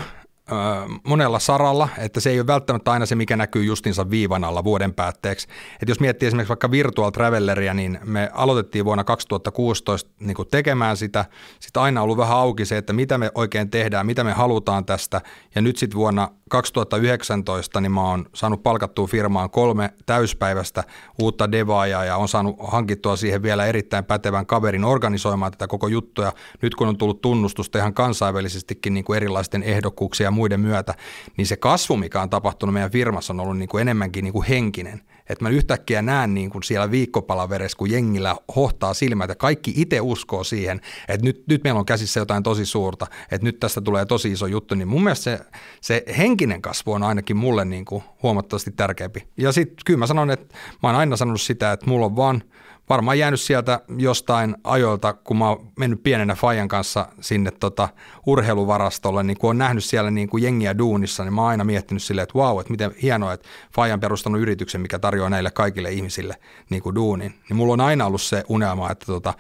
monella 1.03 1.39
saralla, 1.39 1.89
että 1.97 2.19
se 2.19 2.29
ei 2.29 2.39
ole 2.39 2.47
välttämättä 2.47 2.91
aina 2.91 3.05
se, 3.05 3.15
mikä 3.15 3.37
näkyy 3.37 3.63
justinsa 3.63 4.09
viivan 4.09 4.43
alla 4.43 4.63
vuoden 4.63 4.93
päätteeksi. 4.93 5.47
Että 5.73 5.91
jos 5.91 5.99
miettii 5.99 6.27
esimerkiksi 6.27 6.49
vaikka 6.49 6.71
Virtual 6.71 7.11
Travelleria, 7.11 7.73
niin 7.73 7.99
me 8.03 8.29
aloitettiin 8.33 8.85
vuonna 8.85 9.03
2016 9.03 10.11
niin 10.19 10.37
tekemään 10.51 10.97
sitä. 10.97 11.25
Sitten 11.59 11.83
aina 11.83 12.01
ollut 12.01 12.17
vähän 12.17 12.37
auki 12.37 12.65
se, 12.65 12.77
että 12.77 12.93
mitä 12.93 13.17
me 13.17 13.31
oikein 13.35 13.69
tehdään, 13.69 14.05
mitä 14.05 14.23
me 14.23 14.33
halutaan 14.33 14.85
tästä. 14.85 15.21
Ja 15.55 15.61
nyt 15.61 15.77
sitten 15.77 15.97
vuonna 15.97 16.29
2019 16.47 17.81
niin 17.81 17.91
mä 17.91 18.09
oon 18.09 18.25
saanut 18.33 18.63
palkattua 18.63 19.07
firmaan 19.07 19.49
kolme 19.49 19.93
täyspäiväistä 20.05 20.83
uutta 21.21 21.51
devaajaa 21.51 22.05
ja 22.05 22.17
on 22.17 22.27
saanut 22.27 22.55
hankittua 22.59 23.15
siihen 23.15 23.43
vielä 23.43 23.65
erittäin 23.65 24.05
pätevän 24.05 24.45
kaverin 24.45 24.85
organisoimaan 24.85 25.51
tätä 25.51 25.67
koko 25.67 25.87
juttua. 25.87 26.33
nyt 26.61 26.75
kun 26.75 26.87
on 26.87 26.97
tullut 26.97 27.21
tunnustusta 27.21 27.77
ihan 27.77 27.93
kansainvälisestikin 27.93 28.93
niin 28.93 29.03
kuin 29.03 29.17
erilaisten 29.17 29.63
ehdokkuuksia 29.63 30.31
muiden 30.31 30.59
myötä, 30.59 30.93
niin 31.37 31.47
se 31.47 31.55
kasvu, 31.55 31.97
mikä 31.97 32.21
on 32.21 32.29
tapahtunut 32.29 32.73
meidän 32.73 32.91
firmassa, 32.91 33.33
on 33.33 33.39
ollut 33.39 33.57
niin 33.57 33.69
kuin 33.69 33.81
enemmänkin 33.81 34.23
niin 34.23 34.33
kuin 34.33 34.47
henkinen. 34.47 35.01
Että 35.29 35.45
mä 35.45 35.49
yhtäkkiä 35.49 36.01
näen 36.01 36.33
niin 36.33 36.49
kuin 36.49 36.63
siellä 36.63 36.91
viikkopalaverissa, 36.91 37.77
kun 37.77 37.91
jengillä 37.91 38.35
hohtaa 38.55 38.93
silmät 38.93 39.29
ja 39.29 39.35
kaikki 39.35 39.73
itse 39.75 40.01
uskoo 40.01 40.43
siihen, 40.43 40.81
että 41.07 41.25
nyt, 41.25 41.43
nyt 41.47 41.63
meillä 41.63 41.79
on 41.79 41.85
käsissä 41.85 42.19
jotain 42.19 42.43
tosi 42.43 42.65
suurta, 42.65 43.07
että 43.31 43.45
nyt 43.45 43.59
tästä 43.59 43.81
tulee 43.81 44.05
tosi 44.05 44.31
iso 44.31 44.47
juttu, 44.47 44.75
niin 44.75 44.87
mun 44.87 45.03
mielestä 45.03 45.23
se, 45.23 45.39
se 45.81 46.03
henkinen 46.17 46.61
kasvu 46.61 46.93
on 46.93 47.03
ainakin 47.03 47.37
mulle 47.37 47.65
niin 47.65 47.85
kuin 47.85 48.03
huomattavasti 48.23 48.71
tärkeämpi. 48.71 49.27
Ja 49.37 49.51
sitten 49.51 49.77
kyllä 49.85 49.99
mä 49.99 50.07
sanon, 50.07 50.31
että 50.31 50.55
mä 50.83 50.89
oon 50.89 50.95
aina 50.95 51.17
sanonut 51.17 51.41
sitä, 51.41 51.71
että 51.71 51.85
mulla 51.85 52.05
on 52.05 52.15
vaan– 52.15 52.43
varmaan 52.89 53.19
jäänyt 53.19 53.41
sieltä 53.41 53.79
jostain 53.97 54.55
ajoilta, 54.63 55.13
kun 55.13 55.37
mä 55.37 55.49
oon 55.49 55.67
mennyt 55.75 56.03
pienenä 56.03 56.35
Fajan 56.35 56.67
kanssa 56.67 57.07
sinne 57.21 57.51
tota 57.51 57.89
urheiluvarastolle, 58.25 59.23
niin 59.23 59.37
kun 59.37 59.49
on 59.49 59.57
nähnyt 59.57 59.83
siellä 59.83 60.11
niin 60.11 60.29
kuin 60.29 60.43
jengiä 60.43 60.77
duunissa, 60.77 61.23
niin 61.23 61.33
mä 61.33 61.41
oon 61.41 61.49
aina 61.49 61.63
miettinyt 61.63 62.03
silleen, 62.03 62.23
että 62.23 62.35
vau, 62.35 62.51
wow, 62.51 62.59
että 62.61 62.71
miten 62.71 62.91
hienoa, 63.01 63.33
että 63.33 63.47
Fajan 63.75 63.99
perustanut 63.99 64.41
yrityksen, 64.41 64.81
mikä 64.81 64.99
tarjoaa 64.99 65.29
näille 65.29 65.51
kaikille 65.51 65.91
ihmisille 65.91 66.35
niin 66.69 66.81
kuin 66.81 66.95
duunin. 66.95 67.33
Niin 67.49 67.57
mulla 67.57 67.73
on 67.73 67.81
aina 67.81 68.05
ollut 68.05 68.21
se 68.21 68.43
unelma, 68.49 68.91
että 68.91 69.05
tota, 69.05 69.33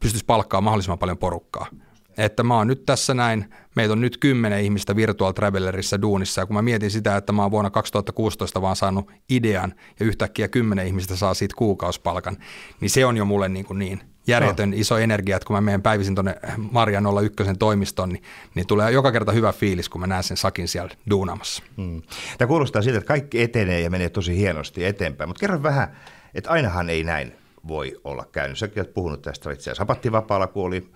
pystyisi 0.00 0.24
palkkaamaan 0.24 0.64
mahdollisimman 0.64 0.98
paljon 0.98 1.18
porukkaa 1.18 1.66
että 2.20 2.42
mä 2.42 2.56
oon 2.56 2.66
nyt 2.66 2.86
tässä 2.86 3.14
näin, 3.14 3.54
meitä 3.76 3.92
on 3.92 4.00
nyt 4.00 4.16
kymmenen 4.16 4.60
ihmistä 4.60 4.96
Virtual 4.96 5.32
Travelerissa 5.32 6.02
duunissa, 6.02 6.40
ja 6.40 6.46
kun 6.46 6.56
mä 6.56 6.62
mietin 6.62 6.90
sitä, 6.90 7.16
että 7.16 7.32
mä 7.32 7.42
oon 7.42 7.50
vuonna 7.50 7.70
2016 7.70 8.62
vaan 8.62 8.76
saanut 8.76 9.10
idean, 9.30 9.74
ja 10.00 10.06
yhtäkkiä 10.06 10.48
kymmenen 10.48 10.86
ihmistä 10.86 11.16
saa 11.16 11.34
siitä 11.34 11.54
kuukausipalkan, 11.58 12.36
niin 12.80 12.90
se 12.90 13.06
on 13.06 13.16
jo 13.16 13.24
mulle 13.24 13.48
niin, 13.48 13.64
kuin 13.64 13.78
niin 13.78 14.00
järjetön 14.26 14.70
no. 14.70 14.76
iso 14.78 14.98
energia, 14.98 15.36
että 15.36 15.46
kun 15.46 15.56
mä 15.56 15.60
menen 15.60 15.82
päivisin 15.82 16.14
tuonne 16.14 16.36
Marjan 16.72 17.04
01 17.24 17.54
toimistoon, 17.58 18.08
niin, 18.08 18.22
niin 18.54 18.66
tulee 18.66 18.90
joka 18.90 19.12
kerta 19.12 19.32
hyvä 19.32 19.52
fiilis, 19.52 19.88
kun 19.88 20.00
mä 20.00 20.06
näen 20.06 20.22
sen 20.22 20.36
sakin 20.36 20.68
siellä 20.68 20.94
duunaamassa. 21.10 21.62
Hmm. 21.76 22.02
Tämä 22.38 22.48
kuulostaa 22.48 22.82
siltä, 22.82 22.98
että 22.98 23.08
kaikki 23.08 23.42
etenee 23.42 23.80
ja 23.80 23.90
menee 23.90 24.08
tosi 24.08 24.36
hienosti 24.36 24.84
eteenpäin, 24.84 25.30
mutta 25.30 25.40
kerro 25.40 25.62
vähän, 25.62 25.96
että 26.34 26.50
ainahan 26.50 26.90
ei 26.90 27.04
näin 27.04 27.32
voi 27.68 28.00
olla 28.04 28.24
käynyt. 28.32 28.58
Säkin 28.58 28.80
olet 28.80 28.94
puhunut 28.94 29.22
tästä 29.22 29.52
itse 29.52 29.62
asiassa 29.62 29.80
sapattivapaalla, 29.80 30.46
kun 30.46 30.64
oli 30.64 30.90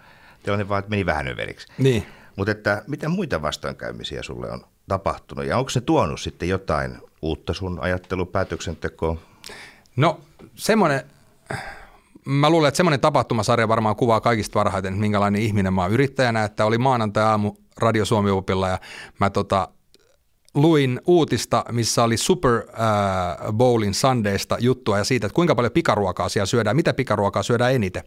tilanne 0.44 0.68
vaan 0.68 0.82
meni 0.88 1.06
vähän 1.06 1.28
överiksi. 1.28 1.66
Niin. 1.78 2.06
Mutta 2.36 2.50
että 2.50 2.82
mitä 2.86 3.08
muita 3.08 3.42
vastoinkäymisiä 3.42 4.22
sulle 4.22 4.50
on 4.50 4.64
tapahtunut 4.88 5.44
ja 5.44 5.58
onko 5.58 5.70
se 5.70 5.80
tuonut 5.80 6.20
sitten 6.20 6.48
jotain 6.48 6.98
uutta 7.22 7.54
sun 7.54 7.78
ajattelupäätöksentekoon? 7.80 9.18
No 9.96 10.20
semmoinen, 10.54 11.02
mä 12.24 12.50
luulen, 12.50 12.68
että 12.68 12.76
semmoinen 12.76 13.00
tapahtumasarja 13.00 13.68
varmaan 13.68 13.96
kuvaa 13.96 14.20
kaikista 14.20 14.58
varhaiten, 14.58 14.94
minkälainen 14.94 15.42
ihminen 15.42 15.72
mä 15.72 15.82
oon 15.82 15.92
yrittäjänä, 15.92 16.44
että 16.44 16.64
oli 16.64 16.78
maanantai-aamu 16.78 17.54
Radio 17.76 18.04
Suomi-opilla 18.04 18.68
ja 18.68 18.78
mä 19.20 19.30
tota, 19.30 19.68
luin 20.54 21.00
uutista, 21.06 21.64
missä 21.72 22.04
oli 22.04 22.16
Super 22.16 22.52
äh, 22.54 23.52
Bowlin 23.52 23.94
Sundaysta 23.94 24.56
juttua 24.60 24.98
ja 24.98 25.04
siitä, 25.04 25.26
että 25.26 25.34
kuinka 25.34 25.54
paljon 25.54 25.72
pikaruokaa 25.72 26.28
siellä 26.28 26.46
syödään, 26.46 26.76
mitä 26.76 26.94
pikaruokaa 26.94 27.42
syödään 27.42 27.74
eniten. 27.74 28.02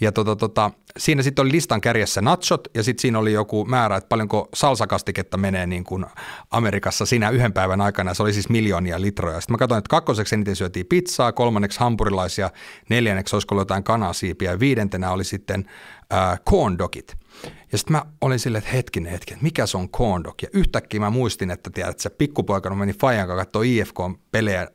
Ja 0.00 0.12
tota, 0.12 0.36
tota, 0.36 0.70
siinä 0.98 1.22
sitten 1.22 1.42
oli 1.42 1.52
listan 1.52 1.80
kärjessä 1.80 2.20
nachot 2.20 2.68
ja 2.74 2.82
sitten 2.82 3.02
siinä 3.02 3.18
oli 3.18 3.32
joku 3.32 3.64
määrä, 3.64 3.96
että 3.96 4.08
paljonko 4.08 4.48
salsakastiketta 4.54 5.36
menee 5.36 5.66
niin 5.66 5.84
kuin 5.84 6.06
Amerikassa 6.50 7.06
siinä 7.06 7.30
yhden 7.30 7.52
päivän 7.52 7.80
aikana. 7.80 8.14
Se 8.14 8.22
oli 8.22 8.32
siis 8.32 8.48
miljoonia 8.48 9.00
litroja. 9.00 9.40
Sitten 9.40 9.54
mä 9.54 9.58
katsoin, 9.58 9.78
että 9.78 9.88
kakkoseksi 9.88 10.34
eniten 10.34 10.56
syötiin 10.56 10.86
pizzaa, 10.86 11.32
kolmanneksi 11.32 11.80
hampurilaisia, 11.80 12.50
neljänneksi 12.88 13.36
olisiko 13.36 13.58
jotain 13.58 13.84
kanasiipiä 13.84 14.50
ja 14.50 14.60
viidentenä 14.60 15.10
oli 15.10 15.24
sitten 15.24 15.70
äh, 16.12 16.40
corn 16.50 16.78
dogit. 16.78 17.23
Ja 17.72 17.78
sitten 17.78 17.92
mä 17.92 18.02
olin 18.20 18.38
silleen, 18.38 18.58
että 18.64 18.76
hetkinen 18.76 19.12
hetki, 19.12 19.34
että 19.34 19.44
mikä 19.44 19.66
se 19.66 19.76
on 19.76 19.88
corn 19.88 20.24
dog? 20.24 20.42
Ja 20.42 20.48
yhtäkkiä 20.52 21.00
mä 21.00 21.10
muistin, 21.10 21.50
että 21.50 21.70
tiedät, 21.70 22.00
se 22.00 22.10
pikkupoika, 22.10 22.74
meni 22.74 22.92
Fajan 22.92 23.26
kanssa 23.26 23.44
katsoa 23.44 23.62
IFK-pelejä 23.62 24.68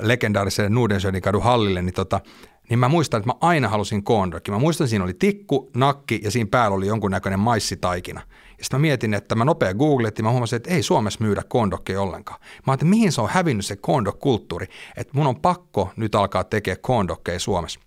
legendaariselle 0.00 0.70
Nudensjönin 0.70 1.22
kadun 1.22 1.42
hallille, 1.42 1.82
niin 1.82 1.94
tota, 1.94 2.20
niin 2.68 2.78
mä 2.78 2.88
muistan, 2.88 3.18
että 3.18 3.30
mä 3.30 3.38
aina 3.40 3.68
halusin 3.68 4.04
corn 4.04 4.30
Mä 4.48 4.58
muistan, 4.58 4.84
että 4.84 4.90
siinä 4.90 5.04
oli 5.04 5.14
tikku, 5.14 5.70
nakki 5.76 6.20
ja 6.24 6.30
siinä 6.30 6.48
päällä 6.50 6.76
oli 6.76 6.86
jonkunnäköinen 6.86 7.40
maissitaikina. 7.40 8.20
Ja 8.58 8.64
sitten 8.64 8.80
mä 8.80 8.82
mietin, 8.82 9.14
että 9.14 9.34
mä 9.34 9.44
nopea 9.44 9.74
googlettiin, 9.74 10.24
mä 10.24 10.30
huomasin, 10.30 10.56
että 10.56 10.70
ei 10.70 10.82
Suomessa 10.82 11.24
myydä 11.24 11.42
corn 11.42 11.70
ollenkaan. 11.98 12.40
Mä 12.40 12.72
ajattelin, 12.72 12.90
mihin 12.90 13.12
se 13.12 13.20
on 13.20 13.28
hävinnyt 13.28 13.66
se 13.66 13.76
corn 13.76 14.12
kulttuuri 14.18 14.66
että 14.96 15.12
mun 15.14 15.26
on 15.26 15.40
pakko 15.40 15.92
nyt 15.96 16.14
alkaa 16.14 16.44
tekemään 16.44 16.80
corn 16.80 17.08
Suomessa. 17.38 17.80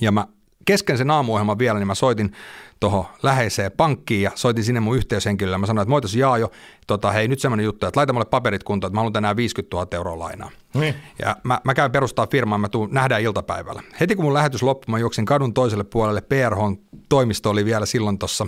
Ja 0.00 0.12
mä 0.12 0.26
kesken 0.64 0.98
sen 0.98 1.10
aamuohjelman 1.10 1.58
vielä, 1.58 1.78
niin 1.78 1.86
mä 1.86 1.94
soitin 1.94 2.32
tuohon 2.80 3.04
läheiseen 3.22 3.72
pankkiin 3.72 4.22
ja 4.22 4.30
soitin 4.34 4.64
sinne 4.64 4.80
mun 4.80 4.96
yhteyshenkilölle. 4.96 5.58
Mä 5.58 5.66
sanoin, 5.66 5.82
että 5.82 5.90
moitos 5.90 6.14
Jaajo, 6.14 6.50
tota, 6.86 7.12
hei 7.12 7.28
nyt 7.28 7.40
semmoinen 7.40 7.64
juttu, 7.64 7.86
että 7.86 7.98
laita 7.98 8.12
mulle 8.12 8.24
paperit 8.24 8.62
kuntoon, 8.62 8.88
että 8.88 8.94
mä 8.94 9.00
haluan 9.00 9.12
tänään 9.12 9.36
50 9.36 9.76
000 9.76 9.88
euroa 9.92 10.18
lainaa. 10.18 10.50
Niin. 10.74 10.94
Ja 11.18 11.36
mä, 11.44 11.60
mä 11.64 11.74
käyn 11.74 11.92
perustaa 11.92 12.26
firmaa, 12.26 12.58
mä 12.58 12.68
tuun, 12.68 12.88
nähdään 12.92 13.22
iltapäivällä. 13.22 13.82
Heti 14.00 14.16
kun 14.16 14.24
mun 14.24 14.34
lähetys 14.34 14.62
loppui, 14.62 14.92
mä 14.92 14.98
juoksin 14.98 15.24
kadun 15.24 15.54
toiselle 15.54 15.84
puolelle, 15.84 16.20
PRH-toimisto 16.20 17.50
oli 17.50 17.64
vielä 17.64 17.86
silloin 17.86 18.18
tuossa, 18.18 18.46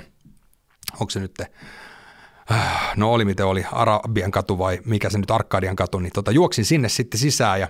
onko 0.92 1.10
se 1.10 1.20
nyt 1.20 1.34
te, 1.34 1.46
äh, 2.52 2.96
no 2.96 3.12
oli 3.12 3.24
miten 3.24 3.46
oli, 3.46 3.64
Arabian 3.72 4.30
katu 4.30 4.58
vai 4.58 4.78
mikä 4.84 5.10
se 5.10 5.18
nyt 5.18 5.30
Arkadian 5.30 5.76
katu, 5.76 5.98
niin 5.98 6.12
tota, 6.12 6.30
juoksin 6.30 6.64
sinne 6.64 6.88
sitten 6.88 7.20
sisään 7.20 7.60
ja 7.60 7.68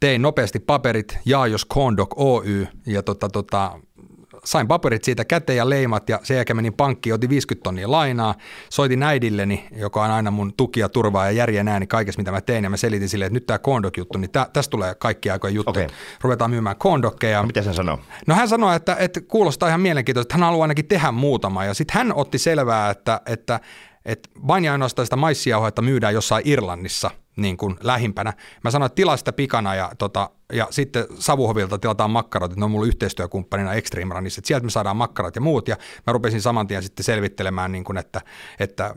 tein 0.00 0.22
nopeasti 0.22 0.60
paperit 0.60 1.18
Jaajos 1.24 1.64
Kondok 1.64 2.14
Oy 2.16 2.66
ja 2.86 3.02
tota, 3.02 3.28
tota, 3.28 3.78
paperit 4.68 5.04
siitä 5.04 5.24
käteen 5.24 5.56
ja 5.56 5.70
leimat 5.70 6.08
ja 6.08 6.20
sen 6.22 6.34
jälkeen 6.34 6.56
menin 6.56 6.74
pankkiin, 6.74 7.14
otin 7.14 7.30
50 7.30 7.64
tonnia 7.64 7.90
lainaa, 7.90 8.34
soitin 8.70 9.02
äidilleni, 9.02 9.68
joka 9.76 10.04
on 10.04 10.10
aina 10.10 10.30
mun 10.30 10.52
tuki 10.56 10.80
ja 10.80 10.88
turvaa 10.88 11.24
ja 11.24 11.30
järjen 11.30 11.68
ääni 11.68 11.86
kaikessa, 11.86 12.18
mitä 12.18 12.30
mä 12.30 12.40
tein 12.40 12.64
ja 12.64 12.70
mä 12.70 12.76
selitin 12.76 13.08
sille, 13.08 13.24
että 13.24 13.34
nyt 13.34 13.46
tämä 13.46 13.58
Kondok-juttu, 13.58 14.18
niin 14.18 14.30
tä, 14.30 14.46
tästä 14.52 14.70
tulee 14.70 14.94
kaikki 14.94 15.30
aikojen 15.30 15.54
juttu. 15.54 15.70
Okay. 15.70 15.86
Ruvetaan 16.20 16.50
myymään 16.50 16.76
Kondokkeja. 16.76 17.40
No, 17.40 17.46
mitä 17.46 17.62
hän 17.62 17.74
sanoi? 17.74 17.98
No 18.26 18.34
hän 18.34 18.48
sanoi, 18.48 18.76
että, 18.76 18.96
että 18.98 19.20
kuulostaa 19.20 19.68
ihan 19.68 19.80
mielenkiintoista, 19.80 20.26
että 20.26 20.34
hän 20.34 20.44
haluaa 20.46 20.64
ainakin 20.64 20.88
tehdä 20.88 21.12
muutama 21.12 21.64
ja 21.64 21.74
sitten 21.74 21.94
hän 21.98 22.12
otti 22.14 22.38
selvää, 22.38 22.90
että, 22.90 23.20
että 23.26 23.60
että 24.04 24.28
vain 24.46 24.64
ja 24.64 24.72
ainoastaan 24.72 25.06
sitä 25.06 25.16
maissiauhoita 25.16 25.82
myydään 25.82 26.14
jossain 26.14 26.48
Irlannissa 26.48 27.10
niin 27.36 27.56
kuin 27.56 27.76
lähimpänä. 27.82 28.32
Mä 28.64 28.70
sanoin, 28.70 28.86
että 28.86 28.96
tilaa 28.96 29.16
sitä 29.16 29.32
pikana 29.32 29.74
ja, 29.74 29.92
tota, 29.98 30.30
ja 30.52 30.66
sitten 30.70 31.06
Savuhovilta 31.18 31.78
tilataan 31.78 32.10
makkarat, 32.10 32.50
että 32.50 32.60
ne 32.60 32.64
on 32.64 32.70
mulla 32.70 32.86
yhteistyökumppanina 32.86 33.74
Extreme 33.74 34.14
Runissa, 34.14 34.40
että 34.40 34.46
sieltä 34.46 34.64
me 34.64 34.70
saadaan 34.70 34.96
makkarat 34.96 35.36
ja 35.36 35.40
muut 35.40 35.68
ja 35.68 35.76
mä 36.06 36.12
rupesin 36.12 36.42
saman 36.42 36.66
tien 36.66 36.82
sitten 36.82 37.04
selvittelemään, 37.04 37.72
niin 37.72 37.84
kuin, 37.84 37.98
että, 37.98 38.20
että 38.60 38.94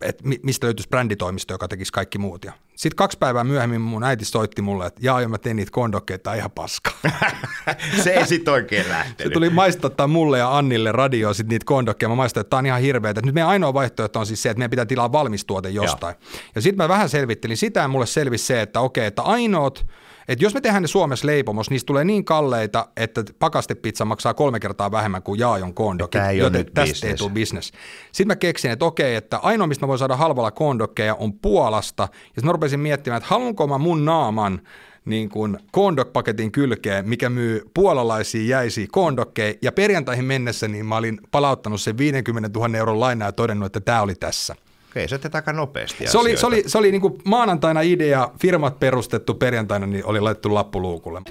että 0.00 0.24
mistä 0.42 0.66
löytyisi 0.66 0.88
bränditoimisto, 0.88 1.54
joka 1.54 1.68
tekisi 1.68 1.92
kaikki 1.92 2.18
muut. 2.18 2.46
Sitten 2.76 2.96
kaksi 2.96 3.18
päivää 3.18 3.44
myöhemmin 3.44 3.80
mun 3.80 4.04
äiti 4.04 4.24
soitti 4.24 4.62
mulle, 4.62 4.86
että 4.86 5.00
jaa, 5.02 5.28
mä 5.28 5.38
tein 5.38 5.56
niitä 5.56 5.70
kondokkeita 5.72 6.34
ihan 6.34 6.50
paska. 6.50 6.90
se 8.04 8.10
ei 8.10 8.26
sitten 8.26 8.54
oikein 8.54 8.88
lähtenyt. 8.88 9.30
Se 9.30 9.34
tuli 9.34 9.50
maistattaa 9.50 10.06
mulle 10.06 10.38
ja 10.38 10.56
Annille 10.58 10.92
radio 10.92 11.34
sitten 11.34 11.54
niitä 11.54 11.64
kondokkeja. 11.64 12.08
Mä 12.08 12.14
maistoin, 12.14 12.40
että 12.40 12.50
tämä 12.50 12.58
on 12.58 12.66
ihan 12.66 12.80
hirveä. 12.80 13.14
Nyt 13.24 13.34
meidän 13.34 13.48
ainoa 13.48 13.74
vaihtoehto 13.74 14.20
on 14.20 14.26
siis 14.26 14.42
se, 14.42 14.50
että 14.50 14.58
meidän 14.58 14.70
pitää 14.70 14.86
tilaa 14.86 15.12
valmistuote 15.12 15.70
jostain. 15.70 16.16
Joo. 16.20 16.40
Ja 16.54 16.60
sitten 16.60 16.84
mä 16.84 16.88
vähän 16.88 17.08
selvittelin 17.08 17.56
sitä 17.56 17.80
ja 17.80 17.88
mulle 17.88 18.06
selvisi 18.06 18.46
se, 18.46 18.62
että 18.62 18.80
okei, 18.80 19.06
että 19.06 19.22
ainoat 19.22 19.86
että 20.28 20.44
jos 20.44 20.54
me 20.54 20.60
tehdään 20.60 20.82
ne 20.82 20.88
Suomessa 20.88 21.26
leipomos, 21.26 21.70
niistä 21.70 21.86
tulee 21.86 22.04
niin 22.04 22.24
kalleita, 22.24 22.88
että 22.96 23.24
pakastepizza 23.38 24.04
maksaa 24.04 24.34
kolme 24.34 24.60
kertaa 24.60 24.90
vähemmän 24.90 25.22
kuin 25.22 25.40
Jaajon 25.40 25.74
kondokki, 25.74 26.18
joten 26.38 26.66
tästä 26.66 26.80
business. 26.80 27.04
ei 27.04 27.14
tule 27.14 27.30
business. 27.30 27.72
Sitten 28.12 28.26
mä 28.26 28.36
keksin, 28.36 28.70
että 28.70 28.84
okei, 28.84 29.14
että 29.14 29.38
ainoa, 29.38 29.66
mistä 29.66 29.86
mä 29.86 29.88
voin 29.88 29.98
saada 29.98 30.16
halvalla 30.16 30.50
kondokkeja 30.50 31.14
on 31.14 31.32
Puolasta. 31.32 32.02
Ja 32.02 32.18
sitten 32.24 32.44
mä 32.44 32.52
rupesin 32.52 32.80
miettimään, 32.80 33.18
että 33.18 33.28
haluanko 33.28 33.66
mä 33.66 33.78
mun 33.78 34.04
naaman 34.04 34.60
niin 35.04 35.28
kuin 35.28 35.58
kondok-paketin 35.72 36.52
kylkeen, 36.52 37.08
mikä 37.08 37.30
myy 37.30 37.62
puolalaisia 37.74 38.48
jäisiä 38.48 38.86
kondokkeja, 38.92 39.54
ja 39.62 39.72
perjantaihin 39.72 40.24
mennessä 40.24 40.68
niin 40.68 40.86
mä 40.86 40.96
olin 40.96 41.18
palauttanut 41.30 41.80
sen 41.80 41.98
50 41.98 42.50
000 42.58 42.78
euron 42.78 43.00
lainaa 43.00 43.28
ja 43.28 43.32
todennut, 43.32 43.66
että 43.66 43.80
tämä 43.80 44.02
oli 44.02 44.14
tässä. 44.14 44.56
Okei, 44.94 45.08
se 45.08 45.18
aika 45.32 45.52
nopeasti 45.52 46.06
Se 46.06 46.18
oli, 46.18 46.36
se 46.36 46.46
oli, 46.46 46.62
se 46.66 46.78
oli 46.78 46.90
niin 46.90 47.00
kuin 47.00 47.18
maanantaina 47.24 47.80
idea, 47.80 48.30
firmat 48.40 48.80
perustettu, 48.80 49.34
perjantaina 49.34 49.86
niin 49.86 50.06
oli 50.06 50.20
laittu 50.20 50.54
lappu 50.54 50.82
luukulle. 50.82 51.22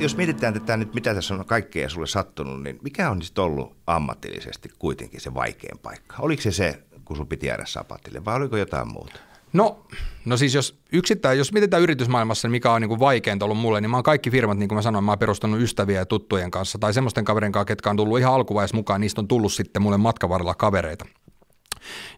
Jos 0.00 0.16
mietitään 0.16 0.54
tätä 0.54 0.76
nyt, 0.76 0.94
mitä 0.94 1.14
tässä 1.14 1.34
on 1.34 1.44
kaikkea 1.44 1.88
sulle 1.88 2.06
sattunut, 2.06 2.62
niin 2.62 2.78
mikä 2.82 3.10
on 3.10 3.22
sitten 3.22 3.44
ollut 3.44 3.76
ammatillisesti 3.86 4.70
kuitenkin 4.78 5.20
se 5.20 5.34
vaikein 5.34 5.78
paikka? 5.78 6.16
Oliko 6.18 6.42
se 6.42 6.52
se, 6.52 6.82
kun 7.04 7.16
sun 7.16 7.26
piti 7.26 7.46
jäädä 7.46 7.64
sapatille, 7.66 8.24
vai 8.24 8.36
oliko 8.36 8.56
jotain 8.56 8.88
muuta? 8.92 9.29
No, 9.52 9.86
no 10.24 10.36
siis 10.36 10.54
jos 10.54 10.80
yksittäin, 10.92 11.38
jos 11.38 11.52
mietitään 11.52 11.82
yritysmaailmassa, 11.82 12.48
niin 12.48 12.52
mikä 12.52 12.72
on 12.72 12.80
niin 12.80 12.88
kuin 12.88 13.00
vaikeinta 13.00 13.44
ollut 13.44 13.58
mulle, 13.58 13.80
niin 13.80 13.90
mä 13.90 13.96
oon 13.96 14.04
kaikki 14.04 14.30
firmat, 14.30 14.58
niin 14.58 14.68
kuin 14.68 14.76
mä 14.76 14.82
sanoin, 14.82 15.04
mä 15.04 15.10
oon 15.10 15.18
perustanut 15.18 15.60
ystäviä 15.60 15.98
ja 15.98 16.06
tuttujen 16.06 16.50
kanssa 16.50 16.78
tai 16.78 16.94
semmoisten 16.94 17.24
kaverien 17.24 17.52
kanssa, 17.52 17.64
ketkä 17.64 17.90
on 17.90 17.96
tullut 17.96 18.18
ihan 18.18 18.34
alkuvaiheessa 18.34 18.76
mukaan, 18.76 19.00
niistä 19.00 19.20
on 19.20 19.28
tullut 19.28 19.52
sitten 19.52 19.82
mulle 19.82 19.96
matkavarrella 19.96 20.54
kavereita. 20.54 21.06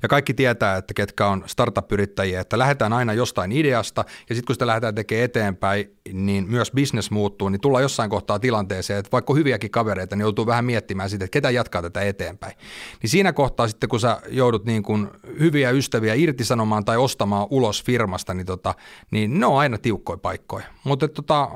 Ja 0.03 0.09
kaikki 0.09 0.35
tietää, 0.35 0.77
että 0.77 0.95
ketkä 0.95 1.27
on 1.27 1.45
startup-yrittäjiä, 1.47 2.41
että 2.41 2.59
lähdetään 2.59 2.93
aina 2.93 3.13
jostain 3.13 3.53
ideasta 3.53 4.05
ja 4.29 4.35
sitten 4.35 4.47
kun 4.47 4.55
sitä 4.55 4.67
lähdetään 4.67 4.95
tekemään 4.95 5.25
eteenpäin, 5.25 5.97
niin 6.13 6.49
myös 6.49 6.73
business 6.73 7.11
muuttuu, 7.11 7.49
niin 7.49 7.61
tullaan 7.61 7.83
jossain 7.83 8.11
kohtaa 8.11 8.39
tilanteeseen, 8.39 8.99
että 8.99 9.13
vaikka 9.13 9.35
hyviäkin 9.35 9.71
kavereita, 9.71 10.17
niin 10.17 10.23
joutuu 10.23 10.47
vähän 10.47 10.65
miettimään 10.65 11.11
sitä, 11.11 11.25
että 11.25 11.33
ketä 11.33 11.51
jatkaa 11.51 11.83
tätä 11.83 12.01
eteenpäin. 12.01 12.55
Niin 13.03 13.11
siinä 13.11 13.33
kohtaa 13.33 13.69
sitten, 13.69 13.89
kun 13.89 14.01
sä 14.01 14.21
joudut 14.29 14.65
niin 14.65 14.83
kuin 14.83 15.09
hyviä 15.39 15.71
ystäviä 15.71 16.15
irtisanomaan 16.15 16.85
tai 16.85 16.97
ostamaan 16.97 17.47
ulos 17.51 17.85
firmasta, 17.85 18.35
niin, 18.35 18.47
tota, 18.47 18.75
niin 19.11 19.41
ne 19.41 19.47
on 19.47 19.59
aina 19.59 19.79
tiukkoja 19.79 20.19
paikkoja. 20.19 20.65
Mutta 20.85 21.09
tota, 21.09 21.51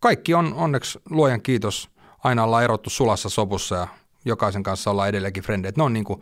kaikki 0.00 0.34
on 0.34 0.54
onneksi 0.54 0.98
luojan 1.10 1.42
kiitos, 1.42 1.90
aina 2.24 2.44
ollaan 2.44 2.64
erottu 2.64 2.90
sulassa 2.90 3.28
sopussa 3.28 3.76
ja 3.76 3.88
jokaisen 4.24 4.62
kanssa 4.62 4.90
ollaan 4.90 5.08
edelleenkin 5.08 5.42
frendejä. 5.42 5.72
Ne 5.76 5.82
on 5.82 5.92
niin 5.92 6.04
kuin 6.04 6.20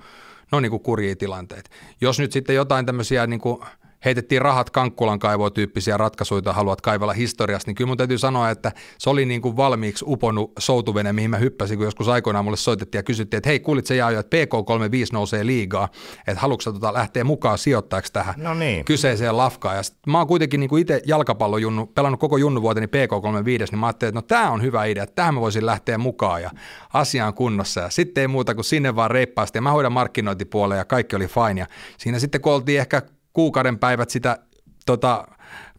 ne 0.53 0.57
on 0.57 0.63
niin 0.63 0.71
kuin 0.71 0.83
kurjia 0.83 1.17
tilanteet. 1.17 1.71
Jos 2.01 2.19
nyt 2.19 2.33
sitten 2.33 2.57
jotain 2.57 2.87
tämmöisiä 2.87 3.27
niin 3.27 3.41
kuin 3.41 3.61
heitettiin 4.05 4.43
rahat 4.43 4.71
Kankkulan 4.71 5.19
kaivoa 5.19 5.51
tyyppisiä 5.51 5.97
ratkaisuja, 5.97 6.53
haluat 6.53 6.81
kaivella 6.81 7.13
historiasta, 7.13 7.69
niin 7.69 7.75
kyllä 7.75 7.89
mun 7.89 7.97
täytyy 7.97 8.19
sanoa, 8.19 8.51
että 8.51 8.73
se 8.99 9.11
oli 9.11 9.27
niin 9.27 9.43
kuin 9.43 9.57
valmiiksi 9.57 10.05
uponut 10.09 10.53
soutuvene, 10.59 11.13
mihin 11.13 11.31
mä 11.31 11.37
hyppäsin, 11.37 11.77
kun 11.77 11.85
joskus 11.85 12.09
aikoinaan 12.09 12.45
mulle 12.45 12.57
soitettiin 12.57 12.99
ja 12.99 13.03
kysyttiin, 13.03 13.39
että 13.39 13.49
hei, 13.49 13.61
kuulit 13.61 13.87
se 13.87 13.97
jää 13.97 14.11
että 14.11 14.37
PK35 14.37 15.07
nousee 15.13 15.47
liigaa, 15.47 15.89
että 16.27 16.41
haluatko 16.41 16.73
tota 16.73 16.93
lähteä 16.93 17.25
mukaan 17.25 17.59
sijoittajaksi 17.59 18.13
tähän 18.13 18.35
no 18.37 18.55
niin. 18.55 18.85
kyseiseen 18.85 19.37
lafkaan. 19.37 19.77
Ja 19.77 19.83
sit 19.83 19.97
mä 20.07 20.19
oon 20.19 20.27
kuitenkin 20.27 20.61
niin 20.61 20.69
kuin 20.69 20.81
itse 20.81 21.03
jalkapallojunnu, 21.07 21.87
pelannut 21.87 22.21
koko 22.21 22.37
junnuvuoteni 22.37 22.87
PK35, 22.87 23.71
niin 23.71 23.79
mä 23.79 23.87
ajattelin, 23.87 24.09
että 24.11 24.19
no 24.19 24.23
tämä 24.23 24.51
on 24.51 24.63
hyvä 24.63 24.85
idea, 24.85 25.03
että 25.03 25.15
tähän 25.15 25.35
mä 25.35 25.41
voisin 25.41 25.67
lähteä 25.67 25.99
mukaan 25.99 26.43
ja 26.43 26.51
asiaan 26.93 27.35
kunnossa. 27.35 27.81
Ja 27.81 27.91
sitten 27.91 28.23
ei 28.23 28.29
muuta 28.29 28.55
kuin 28.55 28.65
sinne 28.65 28.97
vaan 28.97 29.11
reippaasti 29.11 29.59
ja 29.59 29.63
mä 29.63 29.71
hoidan 29.71 29.93
markkinointipuoleen 29.93 30.79
ja 30.79 30.85
kaikki 30.85 31.17
oli 31.17 31.27
fine. 31.27 31.61
Ja 31.61 31.67
siinä 31.99 32.19
sitten 32.19 32.41
kun 32.41 32.53
oltiin 32.53 32.81
ehkä 32.81 33.03
kuukauden 33.33 33.79
päivät 33.79 34.11
sitä 34.11 34.38
tota, 34.87 35.27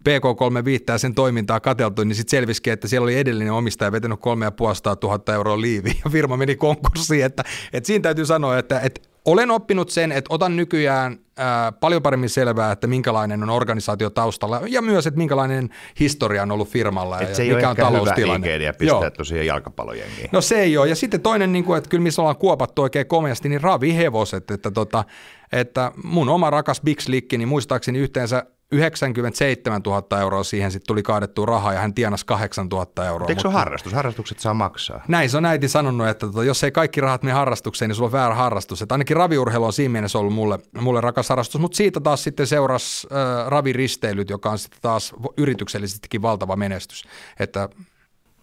PK35 0.09 0.83
ja 0.87 0.97
sen 0.97 1.15
toimintaa 1.15 1.59
katseltu, 1.59 2.03
niin 2.03 2.15
sitten 2.15 2.31
selvisikin, 2.31 2.73
että 2.73 2.87
siellä 2.87 3.03
oli 3.03 3.17
edellinen 3.17 3.53
omistaja 3.53 3.91
vetänyt 3.91 4.19
3500 4.19 4.95
000 5.03 5.33
euroa 5.33 5.61
liiviä 5.61 5.93
ja 6.05 6.11
firma 6.11 6.37
meni 6.37 6.55
konkurssiin. 6.55 7.25
Että, 7.25 7.43
että 7.73 7.87
siinä 7.87 8.01
täytyy 8.01 8.25
sanoa, 8.25 8.57
että, 8.57 8.79
että 8.79 9.01
olen 9.25 9.51
oppinut 9.51 9.89
sen, 9.89 10.11
että 10.11 10.33
otan 10.33 10.55
nykyään 10.55 11.19
ää, 11.37 11.71
paljon 11.71 12.01
paremmin 12.01 12.29
selvää, 12.29 12.71
että 12.71 12.87
minkälainen 12.87 13.43
on 13.43 13.49
organisaatio 13.49 14.09
taustalla 14.09 14.61
ja 14.67 14.81
myös, 14.81 15.07
että 15.07 15.17
minkälainen 15.17 15.69
historia 15.99 16.43
on 16.43 16.51
ollut 16.51 16.69
firmalla 16.69 17.19
Et 17.19 17.29
ja 17.29 17.35
se 17.35 17.43
mikä 17.43 17.59
ei 17.59 17.65
on 17.65 17.75
taloustilanne. 17.75 18.47
Se 18.47 18.53
ei 18.53 18.73
pistää 18.73 18.99
Joo. 18.99 19.09
tosiaan 19.09 19.45
jalkapallojengiin. 19.45 20.29
No 20.31 20.41
se 20.41 20.61
ei 20.61 20.77
ole. 20.77 20.87
Ja 20.87 20.95
sitten 20.95 21.21
toinen, 21.21 21.51
niin 21.51 21.63
kuin, 21.63 21.77
että 21.77 21.89
kyllä 21.89 22.03
missä 22.03 22.21
ollaan 22.21 22.37
kuopattu 22.37 22.81
oikein 22.81 23.07
komeasti, 23.07 23.49
niin 23.49 23.61
ravihevoset, 23.61 24.51
että, 24.51 24.71
tota, 24.71 25.03
että 25.51 25.91
mun 26.03 26.29
oma 26.29 26.49
rakas 26.49 26.81
Big 26.81 26.99
Slick, 26.99 27.31
niin 27.31 27.47
muistaakseni 27.47 27.99
yhteensä 27.99 28.45
97 28.71 29.81
000 29.85 30.19
euroa 30.19 30.43
siihen 30.43 30.71
sitten 30.71 30.87
tuli 30.87 31.03
kaadettua 31.03 31.45
rahaa 31.45 31.73
ja 31.73 31.79
hän 31.79 31.93
tienasi 31.93 32.25
8 32.25 32.67
000 32.67 33.05
euroa. 33.05 33.27
Eikö 33.29 33.41
se 33.41 33.47
ole 33.47 33.55
harrastus? 33.55 33.93
Harrastukset 33.93 34.39
saa 34.39 34.53
maksaa. 34.53 35.03
Näin 35.07 35.29
se 35.29 35.37
on 35.37 35.45
äiti 35.45 35.67
sanonut, 35.67 36.07
että 36.07 36.27
tota, 36.27 36.43
jos 36.43 36.63
ei 36.63 36.71
kaikki 36.71 37.01
rahat 37.01 37.23
mene 37.23 37.33
harrastukseen, 37.33 37.89
niin 37.89 37.95
sulla 37.95 38.07
on 38.07 38.11
väärä 38.11 38.35
harrastus. 38.35 38.81
Että 38.81 38.95
ainakin 38.95 39.17
raviurheilu 39.17 39.65
on 39.65 39.73
siinä 39.73 39.91
mielessä 39.91 40.19
ollut 40.19 40.33
mulle, 40.33 40.59
mulle 40.81 41.01
rakas 41.01 41.29
harrastus, 41.29 41.61
mutta 41.61 41.75
siitä 41.75 41.99
taas 41.99 42.23
sitten 42.23 42.47
seurasi 42.47 43.07
äh, 43.11 43.47
raviristeilyt, 43.47 44.29
joka 44.29 44.51
on 44.51 44.59
sitten 44.59 44.79
taas 44.81 45.13
yrityksellisestikin 45.37 46.21
valtava 46.21 46.55
menestys. 46.55 47.03
Että 47.39 47.69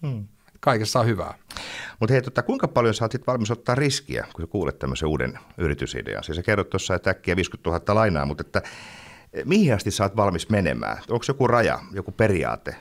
hmm. 0.07 0.25
kaikessa 0.61 1.01
on 1.01 1.07
hyvää. 1.07 1.35
Mutta 2.01 2.13
hei, 2.13 2.23
tota, 2.23 2.43
kuinka 2.43 2.69
paljon 2.69 2.95
sä 2.95 3.05
oot 3.05 3.27
valmis 3.27 3.51
ottaa 3.51 3.75
riskiä, 3.75 4.27
kun 4.33 4.43
sä 4.43 4.47
kuulet 4.47 4.79
tämmöisen 4.79 5.09
uuden 5.09 5.39
yritysidean? 5.59 6.25
Siis 6.25 6.37
sä 6.37 6.43
kerrot 6.43 6.71
tuossa, 6.71 6.95
että 6.95 7.11
äkkiä 7.11 7.37
50 7.37 7.71
000 7.71 7.95
lainaa, 7.95 8.27
mutta 8.27 8.45
että 8.47 8.63
mihin 9.45 9.75
asti 9.75 9.91
sä 9.91 10.05
oot 10.05 10.17
valmis 10.17 10.49
menemään? 10.49 10.99
Onko 11.11 11.25
joku 11.29 11.47
raja, 11.47 11.79
joku 11.93 12.13
periaate, 12.13 12.77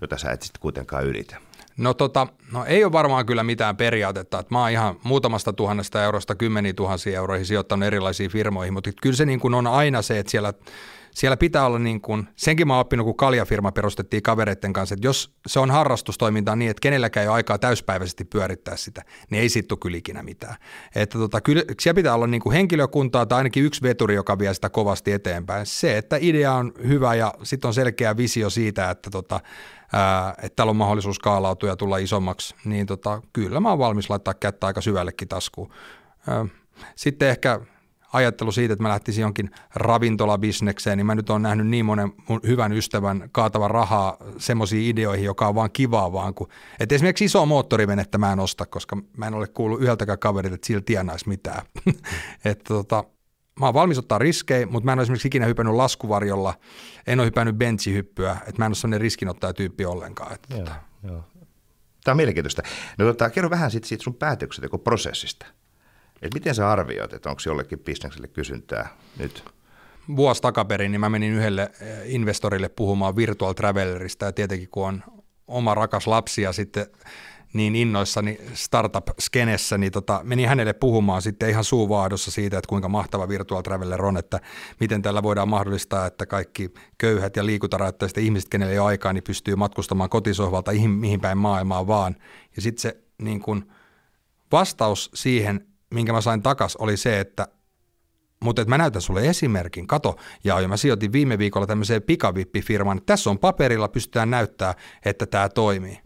jota 0.00 0.18
sä 0.18 0.30
et 0.30 0.42
sitten 0.42 0.60
kuitenkaan 0.60 1.04
ylitä? 1.04 1.36
No, 1.76 1.94
tota, 1.94 2.26
no 2.52 2.64
ei 2.64 2.84
ole 2.84 2.92
varmaan 2.92 3.26
kyllä 3.26 3.44
mitään 3.44 3.76
periaatetta, 3.76 4.38
että 4.38 4.54
mä 4.54 4.60
oon 4.60 4.70
ihan 4.70 4.96
muutamasta 5.04 5.52
tuhannesta 5.52 6.04
eurosta 6.04 6.34
kymmeniä 6.34 6.72
tuhansia 6.72 7.16
euroihin 7.16 7.46
sijoittanut 7.46 7.86
erilaisiin 7.86 8.30
firmoihin, 8.30 8.72
mutta 8.72 8.90
kyllä 9.02 9.16
se 9.16 9.26
niin 9.26 9.40
kuin 9.40 9.54
on 9.54 9.66
aina 9.66 10.02
se, 10.02 10.18
että 10.18 10.30
siellä 10.30 10.52
siellä 11.14 11.36
pitää 11.36 11.66
olla 11.66 11.78
niin 11.78 12.00
kuin, 12.00 12.28
senkin 12.36 12.66
mä 12.66 12.72
oon 12.72 12.80
oppinut, 12.80 13.04
kun 13.04 13.16
kaljafirma 13.16 13.72
perustettiin 13.72 14.22
kavereiden 14.22 14.72
kanssa, 14.72 14.94
että 14.94 15.06
jos 15.06 15.34
se 15.46 15.60
on 15.60 15.70
harrastustoiminta 15.70 16.56
niin, 16.56 16.70
että 16.70 16.80
kenelläkään 16.80 17.22
ei 17.22 17.28
ole 17.28 17.34
aikaa 17.34 17.58
täyspäiväisesti 17.58 18.24
pyörittää 18.24 18.76
sitä, 18.76 19.02
niin 19.30 19.42
ei 19.42 19.62
tule 19.62 19.78
kyllä 19.82 19.96
ikinä 19.96 20.22
mitään. 20.22 20.56
Että 20.94 21.18
tota, 21.18 21.40
kyllä 21.40 21.62
siellä 21.80 21.96
pitää 21.96 22.14
olla 22.14 22.26
niin 22.26 22.40
kuin 22.40 22.52
henkilökuntaa 22.52 23.26
tai 23.26 23.36
ainakin 23.36 23.64
yksi 23.64 23.82
veturi, 23.82 24.14
joka 24.14 24.38
vie 24.38 24.54
sitä 24.54 24.70
kovasti 24.70 25.12
eteenpäin. 25.12 25.66
Se, 25.66 25.98
että 25.98 26.16
idea 26.20 26.52
on 26.52 26.72
hyvä 26.88 27.14
ja 27.14 27.34
sitten 27.42 27.68
on 27.68 27.74
selkeä 27.74 28.16
visio 28.16 28.50
siitä, 28.50 28.90
että 28.90 29.10
tota, 29.10 29.40
ää, 29.92 30.34
että 30.42 30.56
täällä 30.56 30.70
on 30.70 30.76
mahdollisuus 30.76 31.18
kaalautua 31.18 31.68
ja 31.68 31.76
tulla 31.76 31.98
isommaksi, 31.98 32.54
niin 32.64 32.86
tota, 32.86 33.22
kyllä 33.32 33.60
mä 33.60 33.70
oon 33.70 33.78
valmis 33.78 34.10
laittaa 34.10 34.34
kättä 34.34 34.66
aika 34.66 34.80
syvällekin 34.80 35.28
taskuun. 35.28 35.70
Sitten 36.96 37.28
ehkä 37.28 37.60
ajattelu 38.14 38.52
siitä, 38.52 38.72
että 38.72 38.82
mä 38.82 38.88
lähtisin 38.88 39.22
jonkin 39.22 39.50
ravintolabisnekseen, 39.74 40.98
niin 40.98 41.06
mä 41.06 41.14
nyt 41.14 41.30
on 41.30 41.42
nähnyt 41.42 41.66
niin 41.66 41.84
monen 41.84 42.12
mun 42.28 42.40
hyvän 42.46 42.72
ystävän 42.72 43.28
kaatavan 43.32 43.70
rahaa 43.70 44.16
semmoisiin 44.38 44.90
ideoihin, 44.90 45.24
joka 45.24 45.48
on 45.48 45.54
vaan 45.54 45.70
kivaa 45.72 46.12
vaan. 46.12 46.34
Kun, 46.34 46.48
että 46.80 46.94
esimerkiksi 46.94 47.24
iso 47.24 47.46
moottorivenettä 47.46 48.18
mä 48.18 48.32
en 48.32 48.40
osta, 48.40 48.66
koska 48.66 48.96
mä 49.16 49.26
en 49.26 49.34
ole 49.34 49.46
kuullut 49.46 49.80
yhdeltäkään 49.80 50.18
kaverilta, 50.18 50.54
että 50.54 50.66
sillä 50.66 50.82
tienaisi 50.86 51.28
mitään. 51.28 51.66
että 52.44 52.64
tota, 52.64 53.04
mä 53.60 53.66
oon 53.66 53.74
valmis 53.74 53.98
ottaa 53.98 54.18
riskejä, 54.18 54.66
mutta 54.66 54.84
mä 54.84 54.92
en 54.92 54.98
ole 54.98 55.02
esimerkiksi 55.02 55.28
ikinä 55.28 55.46
hypännyt 55.46 55.74
laskuvarjolla, 55.74 56.54
en 57.06 57.20
ole 57.20 57.26
hypännyt 57.26 57.56
benchihyppyä, 57.56 58.32
että 58.32 58.58
mä 58.58 58.66
en 58.66 58.70
ole 58.70 58.74
sellainen 58.74 59.00
riskinottaja 59.00 59.52
tyyppi 59.52 59.84
ollenkaan. 59.84 60.34
Että 60.34 60.54
joo, 60.54 60.64
tota. 60.64 60.74
joo. 61.02 61.24
Tämä 62.04 62.12
on 62.12 62.16
mielenkiintoista. 62.16 62.62
No, 62.98 63.04
tota, 63.04 63.30
kerro 63.30 63.50
vähän 63.50 63.70
siitä, 63.70 63.88
siitä 63.88 64.04
sun 64.04 64.14
päätöksentekoprosessista. 64.14 65.46
Et 66.22 66.34
miten 66.34 66.54
sä 66.54 66.70
arvioit, 66.70 67.12
että 67.12 67.30
onko 67.30 67.42
jollekin 67.46 67.78
bisnekselle 67.78 68.28
kysyntää 68.28 68.88
nyt? 69.18 69.44
Vuosi 70.16 70.42
takaperin 70.42 70.92
niin 70.92 71.00
mä 71.00 71.10
menin 71.10 71.32
yhdelle 71.32 71.62
eh, 71.80 71.98
investorille 72.04 72.68
puhumaan 72.68 73.16
Virtual 73.16 73.52
Travelerista 73.52 74.24
ja 74.24 74.32
tietenkin 74.32 74.68
kun 74.68 74.86
on 74.86 75.02
oma 75.46 75.74
rakas 75.74 76.06
lapsi 76.06 76.42
ja 76.42 76.52
sitten 76.52 76.86
niin 77.54 77.76
innoissani 77.76 78.38
startup-skenessä, 78.54 79.78
niin 79.78 79.92
tota, 79.92 80.20
menin 80.24 80.48
hänelle 80.48 80.72
puhumaan 80.72 81.22
sitten 81.22 81.50
ihan 81.50 81.64
suuvaadossa 81.64 82.30
siitä, 82.30 82.58
että 82.58 82.68
kuinka 82.68 82.88
mahtava 82.88 83.28
Virtual 83.28 83.62
Traveler 83.62 84.04
on, 84.04 84.16
että 84.16 84.40
miten 84.80 85.02
tällä 85.02 85.22
voidaan 85.22 85.48
mahdollistaa, 85.48 86.06
että 86.06 86.26
kaikki 86.26 86.74
köyhät 86.98 87.36
ja 87.36 87.46
liikuntarajoitteiset 87.46 88.18
ihmiset, 88.18 88.48
kenelle 88.48 88.72
ei 88.72 88.78
ole 88.78 88.86
aikaa, 88.86 89.12
niin 89.12 89.24
pystyy 89.24 89.56
matkustamaan 89.56 90.10
kotisohvalta 90.10 90.72
mihin 90.86 91.20
päin 91.20 91.38
maailmaa 91.38 91.86
vaan. 91.86 92.16
Ja 92.56 92.62
sitten 92.62 92.82
se 92.82 92.96
niin 93.22 93.40
kun, 93.40 93.72
vastaus 94.52 95.10
siihen 95.14 95.66
minkä 95.94 96.12
mä 96.12 96.20
sain 96.20 96.42
takas, 96.42 96.76
oli 96.76 96.96
se, 96.96 97.20
että 97.20 97.48
mutta 98.44 98.62
että 98.62 98.70
mä 98.70 98.78
näytän 98.78 99.02
sulle 99.02 99.28
esimerkin, 99.28 99.86
kato, 99.86 100.16
ja 100.44 100.68
mä 100.68 100.76
sijoitin 100.76 101.12
viime 101.12 101.38
viikolla 101.38 101.66
tämmöiseen 101.66 102.02
pikavippifirmaan, 102.02 102.96
että 102.98 103.06
tässä 103.06 103.30
on 103.30 103.38
paperilla, 103.38 103.88
pystytään 103.88 104.30
näyttää, 104.30 104.74
että 105.04 105.26
tämä 105.26 105.48
toimii. 105.48 105.98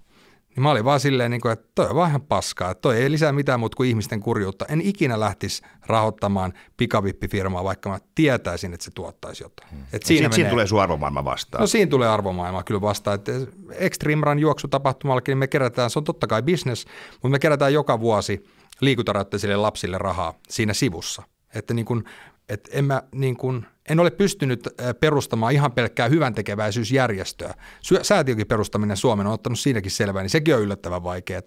Niin 0.48 0.62
mä 0.62 0.70
olin 0.70 0.84
vaan 0.84 1.00
silleen, 1.00 1.30
niin 1.30 1.40
kuin, 1.40 1.52
että 1.52 1.68
toi 1.74 1.86
on 1.86 1.94
vaan 1.94 2.08
ihan 2.08 2.22
paskaa, 2.22 2.70
että 2.70 2.82
toi 2.82 2.96
ei 2.96 3.10
lisää 3.10 3.32
mitään 3.32 3.60
muuta 3.60 3.76
kuin 3.76 3.88
ihmisten 3.88 4.20
kurjuutta. 4.20 4.64
En 4.68 4.80
ikinä 4.80 5.20
lähtisi 5.20 5.62
rahoittamaan 5.86 6.52
pikavippifirmaa, 6.76 7.64
vaikka 7.64 7.88
mä 7.88 7.98
tietäisin, 8.14 8.74
että 8.74 8.84
se 8.84 8.90
tuottaisi 8.94 9.44
jotain. 9.44 9.70
Hmm. 9.70 9.82
Et 9.92 10.02
siinä, 10.02 10.24
menee... 10.24 10.34
siinä 10.34 10.50
tulee 10.50 10.66
sun 10.66 10.82
arvomaailma 10.82 11.24
vastaan. 11.24 11.60
No 11.60 11.66
siinä 11.66 11.90
tulee 11.90 12.08
arvomaailma 12.08 12.62
kyllä 12.62 12.80
vastaan. 12.80 13.14
Että 13.14 13.32
Extreme 13.72 14.26
Run 14.26 14.38
juoksutapahtumallakin 14.38 15.32
niin 15.32 15.38
me 15.38 15.46
kerätään, 15.46 15.90
se 15.90 15.98
on 15.98 16.04
totta 16.04 16.26
kai 16.26 16.42
business, 16.42 16.86
mutta 17.12 17.28
me 17.28 17.38
kerätään 17.38 17.72
joka 17.72 18.00
vuosi– 18.00 18.44
liikuntarajoitteisille 18.80 19.56
lapsille 19.56 19.98
rahaa 19.98 20.34
siinä 20.48 20.74
sivussa. 20.74 21.22
Että 21.54 21.74
niin 21.74 21.86
kuin, 21.86 22.04
et 22.48 22.68
en, 22.72 22.84
mä, 22.84 23.02
niin 23.14 23.36
kuin, 23.36 23.66
en 23.88 24.00
ole 24.00 24.10
pystynyt 24.10 24.68
perustamaan 25.00 25.52
ihan 25.52 25.72
pelkkää 25.72 26.08
hyvän 26.08 26.34
tekeväisyysjärjestöä. 26.34 27.54
Säätiökin 28.02 28.46
perustaminen 28.46 28.96
Suomen 28.96 29.26
on 29.26 29.32
ottanut 29.32 29.58
siinäkin 29.58 29.90
selvää, 29.90 30.22
niin 30.22 30.30
sekin 30.30 30.54
on 30.54 30.62
yllättävän 30.62 31.04
vaikeaa. 31.04 31.42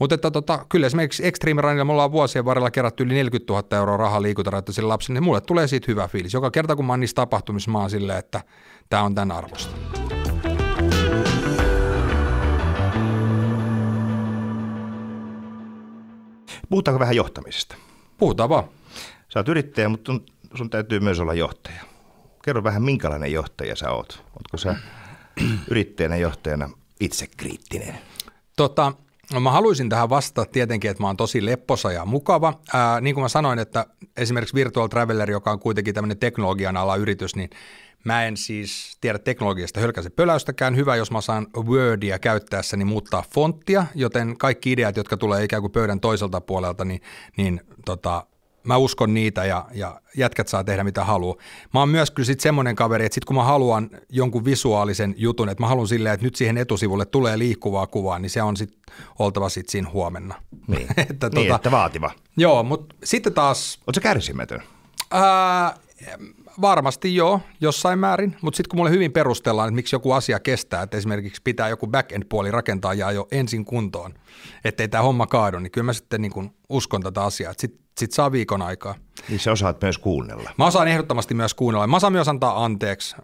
Mutta 0.00 0.14
että, 0.14 0.30
tota, 0.30 0.66
kyllä 0.68 0.86
esimerkiksi 0.86 1.26
Extreme 1.26 1.62
Runilla 1.62 1.84
me 1.84 1.92
ollaan 1.92 2.12
vuosien 2.12 2.44
varrella 2.44 2.70
kerätty 2.70 3.02
yli 3.02 3.14
40 3.14 3.52
000 3.52 3.76
euroa 3.76 3.96
rahaa 3.96 4.22
liikuntarajoitteisille 4.22 4.88
lapsille, 4.88 5.16
niin 5.16 5.24
mulle 5.24 5.40
tulee 5.40 5.66
siitä 5.66 5.86
hyvä 5.88 6.08
fiilis. 6.08 6.34
Joka 6.34 6.50
kerta 6.50 6.76
kun 6.76 6.84
mä 6.84 6.92
oon 6.92 7.00
niissä 7.00 7.14
tapahtumissa, 7.14 7.70
mä 7.70 7.78
oon 7.78 7.90
silleen, 7.90 8.18
että 8.18 8.40
tämä 8.90 9.02
on 9.02 9.14
tämän 9.14 9.36
arvosta. 9.36 9.95
Puhutaanko 16.70 17.00
vähän 17.00 17.16
johtamisesta? 17.16 17.76
Puhutaan 18.18 18.48
vaan. 18.48 18.64
Sä 19.28 19.38
oot 19.38 19.48
yrittäjä, 19.48 19.88
mutta 19.88 20.12
sun 20.54 20.70
täytyy 20.70 21.00
myös 21.00 21.20
olla 21.20 21.34
johtaja. 21.34 21.82
Kerro 22.44 22.64
vähän, 22.64 22.82
minkälainen 22.82 23.32
johtaja 23.32 23.76
sä 23.76 23.90
oot. 23.90 24.24
Ootko 24.36 24.56
sä 24.56 24.76
yrittäjänä 25.70 26.16
johtajana 26.16 26.70
itsekriittinen? 27.00 27.98
Tota, 28.56 28.92
No 29.32 29.40
mä 29.40 29.50
haluaisin 29.50 29.88
tähän 29.88 30.08
vastata 30.08 30.50
tietenkin, 30.52 30.90
että 30.90 31.02
mä 31.02 31.06
oon 31.06 31.16
tosi 31.16 31.44
lepposa 31.44 31.92
ja 31.92 32.04
mukava. 32.04 32.60
Ää, 32.72 33.00
niin 33.00 33.14
kuin 33.14 33.22
mä 33.22 33.28
sanoin, 33.28 33.58
että 33.58 33.86
esimerkiksi 34.16 34.54
Virtual 34.54 34.88
Traveler, 34.88 35.30
joka 35.30 35.50
on 35.50 35.60
kuitenkin 35.60 35.94
tämmöinen 35.94 36.18
teknologian 36.18 36.76
ala 36.76 36.96
yritys, 36.96 37.36
niin 37.36 37.50
Mä 38.06 38.24
en 38.24 38.36
siis 38.36 38.96
tiedä 39.00 39.18
teknologiasta 39.18 39.80
hölkäse 39.80 40.10
pöläystäkään. 40.10 40.76
Hyvä, 40.76 40.96
jos 40.96 41.10
mä 41.10 41.20
saan 41.20 41.46
Wordia 41.56 42.18
käyttäessäni 42.18 42.84
muuttaa 42.84 43.24
fonttia, 43.34 43.86
joten 43.94 44.38
kaikki 44.38 44.72
ideat, 44.72 44.96
jotka 44.96 45.16
tulee 45.16 45.44
ikään 45.44 45.62
kuin 45.62 45.72
pöydän 45.72 46.00
toiselta 46.00 46.40
puolelta, 46.40 46.84
niin, 46.84 47.02
niin 47.36 47.60
tota, 47.84 48.26
mä 48.62 48.76
uskon 48.76 49.14
niitä 49.14 49.44
ja, 49.44 49.64
ja 49.74 50.00
jätkät 50.16 50.48
saa 50.48 50.64
tehdä 50.64 50.84
mitä 50.84 51.04
haluaa. 51.04 51.36
Mä 51.74 51.80
oon 51.80 51.88
myös 51.88 52.10
kyllä 52.10 52.26
sitten 52.26 52.42
semmoinen 52.42 52.76
kaveri, 52.76 53.04
että 53.06 53.14
sit 53.14 53.24
kun 53.24 53.36
mä 53.36 53.44
haluan 53.44 53.90
jonkun 54.08 54.44
visuaalisen 54.44 55.14
jutun, 55.16 55.48
että 55.48 55.62
mä 55.62 55.68
haluan 55.68 55.88
silleen, 55.88 56.14
että 56.14 56.26
nyt 56.26 56.34
siihen 56.34 56.58
etusivulle 56.58 57.06
tulee 57.06 57.38
liikkuvaa 57.38 57.86
kuvaa, 57.86 58.18
niin 58.18 58.30
se 58.30 58.42
on 58.42 58.56
sitten 58.56 58.80
oltava 59.18 59.48
sitten 59.48 59.72
siinä 59.72 59.90
huomenna. 59.90 60.34
Niin, 60.66 60.86
että, 60.96 61.28
niin, 61.28 61.46
tota, 61.46 61.56
että 61.56 61.70
vaativa. 61.70 62.10
Joo, 62.36 62.62
mutta 62.62 62.94
sitten 63.04 63.32
taas... 63.32 63.78
Oletko 63.86 64.00
kärsimätön? 64.00 64.62
Ää, 65.10 65.74
Varmasti 66.60 67.14
joo, 67.14 67.40
jossain 67.60 67.98
määrin, 67.98 68.36
mutta 68.42 68.56
sitten 68.56 68.70
kun 68.70 68.78
mulle 68.78 68.90
hyvin 68.90 69.12
perustellaan, 69.12 69.68
että 69.68 69.74
miksi 69.74 69.96
joku 69.96 70.12
asia 70.12 70.40
kestää, 70.40 70.82
että 70.82 70.96
esimerkiksi 70.96 71.42
pitää 71.44 71.68
joku 71.68 71.86
back-end-puoli 71.86 72.50
rakentaa 72.50 72.94
ja 72.94 73.12
jo 73.12 73.28
ensin 73.32 73.64
kuntoon, 73.64 74.14
ettei 74.64 74.88
tämä 74.88 75.02
homma 75.02 75.26
kaadu, 75.26 75.58
niin 75.58 75.70
kyllä 75.70 75.84
mä 75.84 75.92
sitten 75.92 76.22
niin 76.22 76.32
kuin 76.32 76.50
uskon 76.68 77.02
tätä 77.02 77.24
asiaa, 77.24 77.50
että 77.50 77.60
sitten 77.60 77.86
sit 77.98 78.12
saa 78.12 78.32
viikon 78.32 78.62
aikaa. 78.62 78.94
Niin 79.28 79.40
sä 79.40 79.52
osaat 79.52 79.82
myös 79.82 79.98
kuunnella. 79.98 80.50
Mä 80.58 80.66
osaan 80.66 80.88
ehdottomasti 80.88 81.34
myös 81.34 81.54
kuunnella. 81.54 81.86
Mä 81.86 81.96
osaan 81.96 82.12
myös 82.12 82.28
antaa 82.28 82.64
anteeksi. 82.64 83.16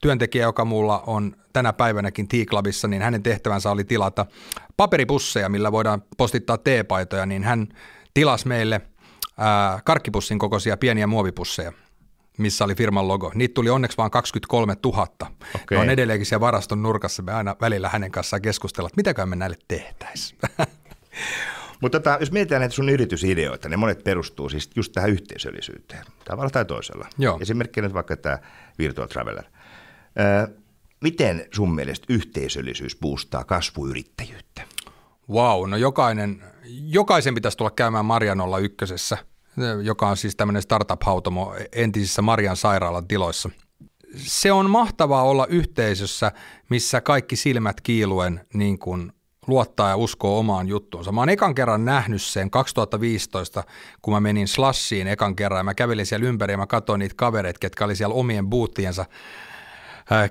Työntekijä, 0.00 0.44
joka 0.44 0.64
mulla 0.64 1.02
on 1.06 1.36
tänä 1.52 1.72
päivänäkin 1.72 2.28
T-Clubissa, 2.28 2.88
niin 2.88 3.02
hänen 3.02 3.22
tehtävänsä 3.22 3.70
oli 3.70 3.84
tilata 3.84 4.26
paperipusseja, 4.76 5.48
millä 5.48 5.72
voidaan 5.72 6.02
postittaa 6.16 6.58
teepaitoja, 6.58 7.26
niin 7.26 7.44
hän 7.44 7.68
tilasi 8.14 8.48
meille 8.48 8.80
karkkipussin 9.84 10.38
kokoisia 10.38 10.76
pieniä 10.76 11.06
muovipusseja 11.06 11.72
missä 12.38 12.64
oli 12.64 12.74
firman 12.74 13.08
logo. 13.08 13.32
Niitä 13.34 13.54
tuli 13.54 13.70
onneksi 13.70 13.96
vain 13.96 14.10
23 14.10 14.76
000. 14.84 15.02
Okay. 15.02 15.30
Ne 15.70 15.78
on 15.78 15.90
edelleenkin 15.90 16.26
siellä 16.26 16.40
varaston 16.40 16.82
nurkassa. 16.82 17.22
Me 17.22 17.32
aina 17.32 17.56
välillä 17.60 17.88
hänen 17.88 18.10
kanssaan 18.10 18.42
keskustella, 18.42 18.86
että 18.86 18.96
mitäkään 18.96 19.28
me 19.28 19.36
näille 19.36 19.56
tehtäisiin. 19.68 20.40
Mutta 21.80 22.00
tota, 22.00 22.16
jos 22.20 22.32
mietitään 22.32 22.60
näitä 22.60 22.74
sun 22.74 22.88
yritysideoita, 22.88 23.68
ne 23.68 23.76
monet 23.76 24.04
perustuu 24.04 24.48
siis 24.48 24.70
just 24.76 24.92
tähän 24.92 25.10
yhteisöllisyyteen, 25.10 26.04
tavalla 26.24 26.50
tai 26.50 26.64
toisella. 26.64 27.08
Joo. 27.18 27.38
Esimerkkinä 27.42 27.86
nyt 27.86 27.94
vaikka 27.94 28.16
tämä 28.16 28.38
Virtual 28.78 29.06
Traveler. 29.06 29.44
Ö, 29.44 30.48
miten 31.00 31.46
sun 31.54 31.74
mielestä 31.74 32.06
yhteisöllisyys 32.08 32.96
boostaa 32.96 33.44
kasvuyrittäjyyttä? 33.44 34.62
Wow, 35.30 35.70
no 35.70 35.76
jokainen, 35.76 36.44
jokaisen 36.84 37.34
pitäisi 37.34 37.58
tulla 37.58 37.70
käymään 37.70 38.04
Marianolla 38.04 38.58
ykkösessä– 38.58 39.18
joka 39.82 40.08
on 40.08 40.16
siis 40.16 40.36
tämmöinen 40.36 40.62
startup-hautomo 40.62 41.54
entisissä 41.72 42.22
Marian 42.22 42.56
sairaalan 42.56 43.08
tiloissa. 43.08 43.50
se 44.16 44.52
on 44.52 44.70
mahtavaa 44.70 45.22
olla 45.22 45.46
yhteisössä, 45.46 46.32
missä 46.70 47.00
kaikki 47.00 47.36
silmät 47.36 47.80
kiiluen 47.80 48.46
niin 48.54 48.78
kuin 48.78 49.12
luottaa 49.46 49.88
ja 49.88 49.96
uskoo 49.96 50.38
omaan 50.38 50.68
juttuunsa. 50.68 51.12
Mä 51.12 51.20
oon 51.20 51.28
ekan 51.28 51.54
kerran 51.54 51.84
nähnyt 51.84 52.22
sen 52.22 52.50
2015, 52.50 53.64
kun 54.02 54.14
mä 54.14 54.20
menin 54.20 54.48
Slashiin 54.48 55.08
ekan 55.08 55.36
kerran 55.36 55.58
ja 55.58 55.64
mä 55.64 55.74
kävelin 55.74 56.06
siellä 56.06 56.26
ympäri 56.26 56.52
ja 56.52 56.58
mä 56.58 56.66
katsoin 56.66 56.98
niitä 56.98 57.14
kavereita, 57.16 57.58
ketkä 57.58 57.84
oli 57.84 57.96
siellä 57.96 58.14
omien 58.14 58.46
boottiensa 58.46 59.04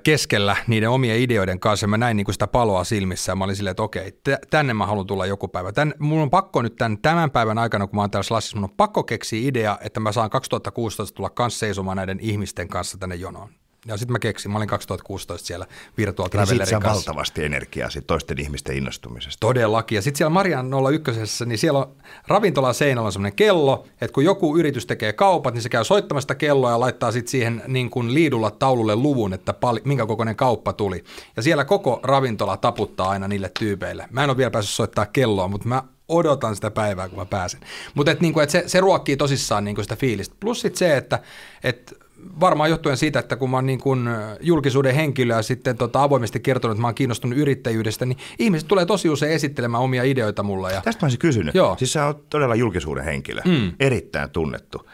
keskellä 0.03 0.55
niiden 0.67 0.89
omien 0.89 1.19
ideoiden 1.19 1.59
kanssa. 1.59 1.87
Mä 1.87 1.97
näin 1.97 2.17
niin 2.17 2.25
kuin 2.25 2.33
sitä 2.35 2.47
paloa 2.47 2.83
silmissä 2.83 3.31
ja 3.31 3.35
mä 3.35 3.43
olin 3.43 3.55
silleen, 3.55 3.71
että 3.71 3.83
okei, 3.83 4.19
tänne 4.49 4.73
mä 4.73 4.85
haluan 4.85 5.07
tulla 5.07 5.25
joku 5.25 5.47
päivä. 5.47 5.71
Tän, 5.71 5.93
mun 5.99 6.21
on 6.21 6.29
pakko 6.29 6.61
nyt 6.61 6.75
tämän, 6.75 6.97
tämän 6.97 7.31
päivän 7.31 7.57
aikana, 7.57 7.87
kun 7.87 7.95
mä 7.95 8.01
oon 8.01 8.11
täällä 8.11 8.55
mun 8.55 8.63
on 8.63 8.75
pakko 8.77 9.03
keksiä 9.03 9.47
idea, 9.49 9.77
että 9.81 9.99
mä 9.99 10.11
saan 10.11 10.29
2016 10.29 11.15
tulla 11.15 11.29
kanssa 11.29 11.59
seisomaan 11.59 11.97
näiden 11.97 12.19
ihmisten 12.19 12.67
kanssa 12.67 12.97
tänne 12.97 13.15
jonoon. 13.15 13.58
Ja 13.85 13.97
sitten 13.97 14.11
mä 14.11 14.19
keksin, 14.19 14.51
mä 14.51 14.57
olin 14.57 14.67
2016 14.67 15.47
siellä 15.47 15.65
Virtual 15.97 16.27
Travelerin 16.27 16.81
kanssa. 16.81 16.89
valtavasti 16.89 17.43
energiaa 17.43 17.89
sit 17.89 18.07
toisten 18.07 18.39
ihmisten 18.39 18.77
innostumisesta. 18.77 19.37
Todellakin. 19.39 19.95
Ja 19.95 20.01
sitten 20.01 20.17
siellä 20.17 20.29
Marian 20.29 20.71
01, 20.93 21.45
niin 21.45 21.57
siellä 21.57 21.79
on 21.79 21.95
ravintolan 22.27 22.73
seinällä 22.73 23.05
on 23.05 23.11
semmoinen 23.11 23.35
kello, 23.35 23.87
että 24.01 24.13
kun 24.13 24.25
joku 24.25 24.57
yritys 24.57 24.85
tekee 24.85 25.13
kaupat, 25.13 25.53
niin 25.53 25.61
se 25.61 25.69
käy 25.69 25.83
soittamasta 25.83 26.35
kelloa 26.35 26.71
ja 26.71 26.79
laittaa 26.79 27.11
sitten 27.11 27.31
siihen 27.31 27.63
niin 27.67 27.89
kuin 27.89 28.13
liidulla 28.13 28.51
taululle 28.51 28.95
luvun, 28.95 29.33
että 29.33 29.53
pal- 29.53 29.79
minkä 29.83 30.05
kokoinen 30.05 30.35
kauppa 30.35 30.73
tuli. 30.73 31.03
Ja 31.35 31.41
siellä 31.41 31.65
koko 31.65 31.99
ravintola 32.03 32.57
taputtaa 32.57 33.09
aina 33.09 33.27
niille 33.27 33.51
tyypeille. 33.59 34.07
Mä 34.11 34.23
en 34.23 34.29
ole 34.29 34.37
vielä 34.37 34.51
päässyt 34.51 34.75
soittaa 34.75 35.05
kelloa, 35.05 35.47
mutta 35.47 35.67
mä 35.67 35.83
odotan 36.07 36.55
sitä 36.55 36.71
päivää, 36.71 37.09
kun 37.09 37.19
mä 37.19 37.25
pääsen. 37.25 37.59
Mutta 37.93 38.11
et, 38.11 38.21
niinku, 38.21 38.39
et 38.39 38.49
se, 38.49 38.63
se 38.67 38.79
ruokkii 38.79 39.17
tosissaan 39.17 39.63
niinku 39.63 39.83
sitä 39.83 39.95
fiilistä. 39.95 40.35
Plus 40.39 40.61
sit 40.61 40.75
se, 40.75 40.97
että 40.97 41.19
et 41.63 41.97
varmaan 42.39 42.69
johtuen 42.69 42.97
siitä, 42.97 43.19
että 43.19 43.35
kun 43.35 43.49
mä 43.49 43.57
oon 43.57 43.65
niin 43.65 43.79
kuin 43.79 44.09
julkisuuden 44.41 44.95
henkilö 44.95 45.35
ja 45.35 45.41
sitten 45.41 45.77
tota 45.77 46.03
avoimesti 46.03 46.39
kertonut, 46.39 46.75
että 46.75 46.81
mä 46.81 46.87
oon 46.87 46.95
kiinnostunut 46.95 47.37
yrittäjyydestä, 47.37 48.05
niin 48.05 48.17
ihmiset 48.39 48.67
tulee 48.67 48.85
tosi 48.85 49.09
usein 49.09 49.33
esittelemään 49.33 49.83
omia 49.83 50.03
ideoita 50.03 50.43
mulle. 50.43 50.73
Ja... 50.73 50.81
Tästä 50.81 51.01
mä 51.01 51.05
olisin 51.05 51.19
kysynyt. 51.19 51.55
Joo. 51.55 51.75
Siis 51.77 51.93
sä 51.93 52.05
oot 52.05 52.29
todella 52.29 52.55
julkisuuden 52.55 53.03
henkilö, 53.03 53.41
mm. 53.45 53.71
erittäin 53.79 54.29
tunnettu. 54.29 54.89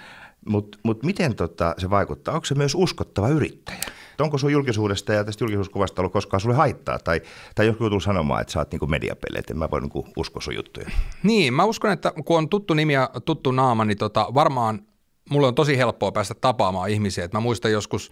Mutta 0.45 0.77
mut 0.83 1.03
miten 1.03 1.35
tota 1.35 1.75
se 1.77 1.89
vaikuttaa? 1.89 2.33
Onko 2.33 2.45
se 2.45 2.55
myös 2.55 2.75
uskottava 2.75 3.29
yrittäjä? 3.29 3.79
Onko 4.19 4.37
sun 4.37 4.51
julkisuudesta 4.51 5.13
ja 5.13 5.23
tästä 5.23 5.43
julkisuuskuvasta 5.43 6.01
ollut 6.01 6.13
koskaan 6.13 6.41
sulle 6.41 6.55
haittaa? 6.55 6.99
Tai, 6.99 7.21
tai 7.55 7.65
joku 7.65 7.83
tullut 7.83 8.03
sanomaan, 8.03 8.41
että 8.41 8.53
sä 8.53 8.59
oot 8.59 8.71
niinku 8.71 8.87
mediapelle, 8.87 9.39
että 9.39 9.53
mä 9.53 9.71
voin 9.71 9.81
niinku 9.81 10.07
uskoa 10.17 10.41
sun 10.41 10.55
juttuja. 10.55 10.89
Niin, 11.23 11.53
mä 11.53 11.63
uskon, 11.63 11.91
että 11.91 12.13
kun 12.25 12.37
on 12.37 12.49
tuttu 12.49 12.73
nimi 12.73 12.93
ja 12.93 13.09
tuttu 13.25 13.51
naama, 13.51 13.85
niin 13.85 13.97
tota, 13.97 14.27
varmaan 14.33 14.81
mulle 15.29 15.47
on 15.47 15.55
tosi 15.55 15.77
helppoa 15.77 16.11
päästä 16.11 16.33
tapaamaan 16.33 16.89
ihmisiä. 16.89 17.25
Et 17.25 17.33
mä 17.33 17.39
muistan 17.39 17.71
joskus 17.71 18.11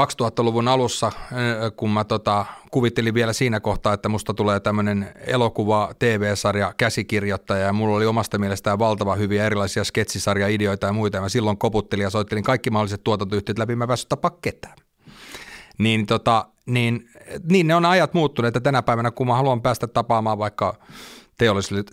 2000-luvun 0.00 0.68
alussa, 0.68 1.06
eh, 1.16 1.72
kun 1.76 1.90
mä 1.90 2.04
tota, 2.04 2.46
kuvittelin 2.70 3.14
vielä 3.14 3.32
siinä 3.32 3.60
kohtaa, 3.60 3.92
että 3.92 4.08
musta 4.08 4.34
tulee 4.34 4.60
tämmöinen 4.60 5.12
elokuva, 5.26 5.90
TV-sarja, 5.98 6.74
käsikirjoittaja 6.76 7.66
ja 7.66 7.72
mulla 7.72 7.96
oli 7.96 8.06
omasta 8.06 8.38
mielestään 8.38 8.78
valtava 8.78 9.14
hyviä 9.14 9.46
erilaisia 9.46 9.84
sketsisarja-ideoita 9.84 10.86
ja 10.86 10.92
muita. 10.92 11.16
Ja 11.16 11.20
mä 11.20 11.28
silloin 11.28 11.58
koputtelin 11.58 12.02
ja 12.02 12.10
soittelin 12.10 12.44
kaikki 12.44 12.70
mahdolliset 12.70 13.04
tuotantoyhtiöt 13.04 13.58
läpi, 13.58 13.76
mä 13.76 13.86
päässyt 13.86 14.08
tapaa 14.08 14.38
ketään. 14.42 14.76
Niin, 15.78 16.06
tota, 16.06 16.46
niin, 16.66 17.08
niin 17.50 17.66
ne 17.66 17.74
on 17.74 17.84
ajat 17.84 18.14
muuttuneet, 18.14 18.56
että 18.56 18.68
tänä 18.68 18.82
päivänä 18.82 19.10
kun 19.10 19.26
mä 19.26 19.34
haluan 19.34 19.62
päästä 19.62 19.86
tapaamaan 19.86 20.38
vaikka 20.38 20.78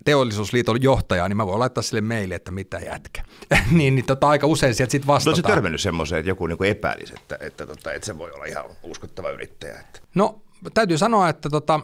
teollisuusliiton 0.05 0.81
johtajaa, 0.81 1.29
niin 1.29 1.37
mä 1.37 1.47
voin 1.47 1.59
laittaa 1.59 1.81
sille 1.81 2.01
meille, 2.01 2.35
että 2.35 2.51
mitä 2.51 2.77
jätkä. 2.77 3.23
niin, 3.71 3.95
niin 3.95 4.05
tota, 4.05 4.29
aika 4.29 4.47
usein 4.47 4.75
sieltä 4.75 4.91
sitten 4.91 5.07
vastataan. 5.07 5.35
Se 5.35 5.41
törmännyt 5.41 5.81
semmoiseen, 5.81 6.19
että 6.19 6.29
joku 6.29 6.47
niinku 6.47 6.63
epäilisi, 6.63 7.13
että, 7.13 7.37
että, 7.39 7.67
tota, 7.67 7.93
että 7.93 8.05
se 8.05 8.17
voi 8.17 8.31
olla 8.31 8.45
ihan 8.45 8.65
uskottava 8.83 9.29
yrittäjä. 9.29 9.79
Että. 9.79 9.99
No 10.15 10.41
täytyy 10.73 10.97
sanoa, 10.97 11.29
että 11.29 11.49
tota, 11.49 11.79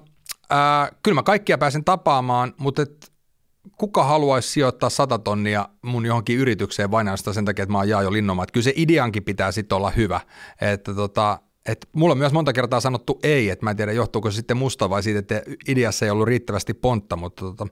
ää, 0.49 0.91
kyllä 1.03 1.15
mä 1.15 1.23
kaikkia 1.23 1.57
pääsen 1.57 1.83
tapaamaan, 1.83 2.53
mutta 2.57 2.81
et, 2.81 3.11
kuka 3.77 4.03
haluaisi 4.03 4.49
sijoittaa 4.49 4.89
100 4.89 5.19
tonnia 5.19 5.69
mun 5.81 6.05
johonkin 6.05 6.37
yritykseen 6.37 6.91
vain 6.91 7.07
sen 7.31 7.45
takia, 7.45 7.63
että 7.63 7.71
mä 7.71 7.77
oon 7.77 7.89
Jaajo 7.89 8.11
Linnoma. 8.11 8.43
Että 8.43 8.53
kyllä 8.53 8.63
se 8.63 8.73
ideankin 8.75 9.23
pitää 9.23 9.51
sitten 9.51 9.75
olla 9.75 9.89
hyvä. 9.89 10.21
Että 10.61 10.93
tota, 10.93 11.39
et 11.67 11.89
mulla 11.93 12.11
on 12.11 12.17
myös 12.17 12.33
monta 12.33 12.53
kertaa 12.53 12.79
sanottu 12.79 13.19
ei, 13.23 13.49
että 13.49 13.65
mä 13.65 13.69
en 13.69 13.77
tiedä 13.77 13.91
johtuuko 13.91 14.31
se 14.31 14.35
sitten 14.35 14.57
musta 14.57 14.89
vai 14.89 15.03
siitä, 15.03 15.19
että 15.19 15.41
ideassa 15.67 16.05
ei 16.05 16.11
ollut 16.11 16.27
riittävästi 16.27 16.73
pontta, 16.73 17.15
mutta 17.15 17.45
tota, 17.45 17.67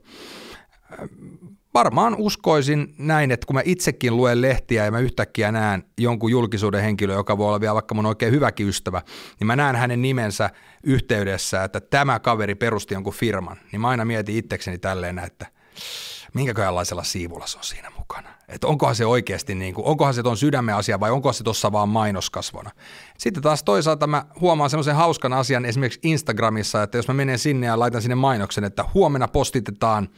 varmaan 1.74 2.16
uskoisin 2.18 2.94
näin, 2.98 3.30
että 3.30 3.46
kun 3.46 3.56
mä 3.56 3.62
itsekin 3.64 4.16
luen 4.16 4.42
lehtiä 4.42 4.84
ja 4.84 4.90
mä 4.90 4.98
yhtäkkiä 4.98 5.52
näen 5.52 5.84
jonkun 5.98 6.30
julkisuuden 6.30 6.82
henkilö, 6.82 7.14
joka 7.14 7.38
voi 7.38 7.46
olla 7.46 7.60
vielä 7.60 7.74
vaikka 7.74 7.94
mun 7.94 8.06
oikein 8.06 8.32
hyväkin 8.32 8.68
ystävä, 8.68 9.02
niin 9.40 9.46
mä 9.46 9.56
näen 9.56 9.76
hänen 9.76 10.02
nimensä 10.02 10.50
yhteydessä, 10.82 11.64
että 11.64 11.80
tämä 11.80 12.20
kaveri 12.20 12.54
perusti 12.54 12.94
jonkun 12.94 13.12
firman, 13.12 13.56
niin 13.72 13.80
mä 13.80 13.88
aina 13.88 14.04
mietin 14.04 14.36
itsekseni 14.36 14.78
tälleen, 14.78 15.18
että 15.18 15.46
minkäköhänlaisella 16.34 17.02
siivulla 17.02 17.46
se 17.46 17.58
on 17.58 17.64
siinä 17.64 17.90
mukana. 17.98 18.35
Että 18.48 18.66
onkohan 18.66 18.94
se 18.94 19.06
oikeasti, 19.06 19.54
niin 19.54 19.74
kuin, 19.74 19.86
onkohan 19.86 20.14
se 20.14 20.22
tuon 20.22 20.36
sydämen 20.36 20.74
asia 20.74 21.00
vai 21.00 21.10
onko 21.10 21.32
se 21.32 21.44
tuossa 21.44 21.72
vaan 21.72 21.88
mainoskasvona. 21.88 22.70
Sitten 23.18 23.42
taas 23.42 23.62
toisaalta 23.62 24.06
mä 24.06 24.24
huomaan 24.40 24.70
semmoisen 24.70 24.94
hauskan 24.94 25.32
asian 25.32 25.64
esimerkiksi 25.64 26.00
Instagramissa, 26.02 26.82
että 26.82 26.98
jos 26.98 27.08
mä 27.08 27.14
menen 27.14 27.38
sinne 27.38 27.66
ja 27.66 27.78
laitan 27.78 28.02
sinne 28.02 28.14
mainoksen, 28.14 28.64
että 28.64 28.84
huomenna 28.94 29.28
postitetaan 29.28 30.08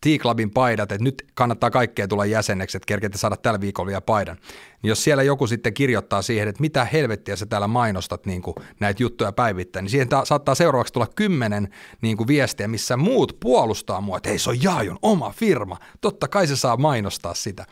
T-Clubin 0.00 0.50
paidat, 0.50 0.92
että 0.92 1.04
nyt 1.04 1.26
kannattaa 1.34 1.70
kaikkea 1.70 2.08
tulla 2.08 2.26
jäseneksi, 2.26 2.76
että 2.76 2.86
kerkeette 2.86 3.18
saada 3.18 3.36
tällä 3.36 3.60
viikolla 3.60 3.86
vielä 3.86 4.00
paidan. 4.00 4.36
Niin 4.82 4.88
jos 4.88 5.04
siellä 5.04 5.22
joku 5.22 5.46
sitten 5.46 5.74
kirjoittaa 5.74 6.22
siihen, 6.22 6.48
että 6.48 6.60
mitä 6.60 6.84
helvettiä 6.84 7.36
sä 7.36 7.46
täällä 7.46 7.66
mainostat 7.66 8.26
niin 8.26 8.42
kuin 8.42 8.54
näitä 8.80 9.02
juttuja 9.02 9.32
päivittäin, 9.32 9.82
niin 9.82 9.90
siihen 9.90 10.08
ta- 10.08 10.24
saattaa 10.24 10.54
seuraavaksi 10.54 10.92
tulla 10.92 11.06
kymmenen 11.06 11.68
niin 12.00 12.16
kuin 12.16 12.26
viestiä, 12.26 12.68
missä 12.68 12.96
muut 12.96 13.36
puolustaa 13.40 14.00
mua, 14.00 14.16
että 14.16 14.28
hei 14.28 14.38
se 14.38 14.50
on 14.50 14.62
Jaajon 14.62 14.98
oma 15.02 15.30
firma, 15.30 15.78
totta 16.00 16.28
kai 16.28 16.46
se 16.46 16.56
saa 16.56 16.76
mainostaa 16.76 17.34
sitä. 17.34 17.66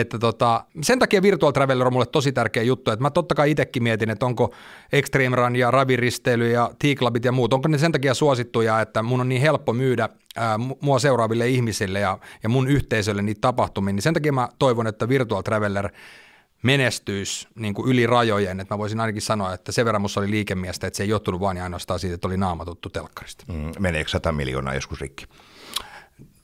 Että 0.00 0.18
tota, 0.18 0.64
sen 0.82 0.98
takia 0.98 1.22
Virtual 1.22 1.52
Traveler 1.52 1.86
on 1.86 1.92
mulle 1.92 2.06
tosi 2.06 2.32
tärkeä 2.32 2.62
juttu, 2.62 2.90
että 2.90 3.02
mä 3.02 3.10
totta 3.10 3.34
kai 3.34 3.50
itsekin 3.50 3.82
mietin, 3.82 4.10
että 4.10 4.26
onko 4.26 4.54
Extreme 4.92 5.36
Run 5.36 5.56
ja 5.56 5.70
Raviristely 5.70 6.50
ja 6.50 6.70
T-Clubit 6.78 7.24
ja 7.24 7.32
muut, 7.32 7.52
onko 7.52 7.68
ne 7.68 7.78
sen 7.78 7.92
takia 7.92 8.14
suosittuja, 8.14 8.80
että 8.80 9.02
mun 9.02 9.20
on 9.20 9.28
niin 9.28 9.40
helppo 9.40 9.72
myydä 9.72 10.08
ää, 10.36 10.58
mua 10.58 10.98
seuraaville 10.98 11.48
ihmisille 11.48 12.00
ja, 12.00 12.18
ja 12.42 12.48
mun 12.48 12.68
yhteisölle 12.68 13.22
niitä 13.22 13.40
tapahtumia, 13.40 13.92
niin 13.92 14.02
sen 14.02 14.14
takia 14.14 14.32
mä 14.32 14.48
toivon, 14.58 14.86
että 14.86 15.08
Virtual 15.08 15.42
Traveler 15.42 15.88
menestyisi 16.62 17.48
niin 17.54 17.74
kuin 17.74 17.88
yli 17.88 18.06
rajojen, 18.06 18.60
että 18.60 18.74
mä 18.74 18.78
voisin 18.78 19.00
ainakin 19.00 19.22
sanoa, 19.22 19.54
että 19.54 19.72
sen 19.72 19.84
verran 19.84 20.02
musta 20.02 20.20
oli 20.20 20.30
liikemiestä, 20.30 20.86
että 20.86 20.96
se 20.96 21.02
ei 21.02 21.08
johtunut 21.08 21.40
vain 21.40 21.56
ja 21.56 21.62
ainoastaan 21.62 22.00
siitä, 22.00 22.14
että 22.14 22.28
oli 22.28 22.36
naamatuttu 22.36 22.90
telkkarista. 22.90 23.44
Mm, 23.52 23.72
meneekö 23.78 24.10
100 24.10 24.32
miljoonaa 24.32 24.74
joskus 24.74 25.00
rikki? 25.00 25.26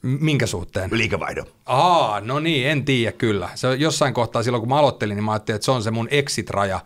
Minkä 0.03 0.45
suhteen? 0.45 0.89
Liikevaihdon. 0.93 1.45
Aa, 1.65 2.21
no 2.21 2.39
niin, 2.39 2.67
en 2.67 2.85
tiedä 2.85 3.11
kyllä. 3.11 3.49
Se 3.55 3.75
jossain 3.75 4.13
kohtaa 4.13 4.43
silloin, 4.43 4.61
kun 4.61 4.69
mä 4.69 4.79
aloittelin, 4.79 5.15
niin 5.15 5.23
mä 5.23 5.31
ajattelin, 5.31 5.55
että 5.55 5.65
se 5.65 5.71
on 5.71 5.83
se 5.83 5.91
mun 5.91 6.07
exit-raja, 6.11 6.79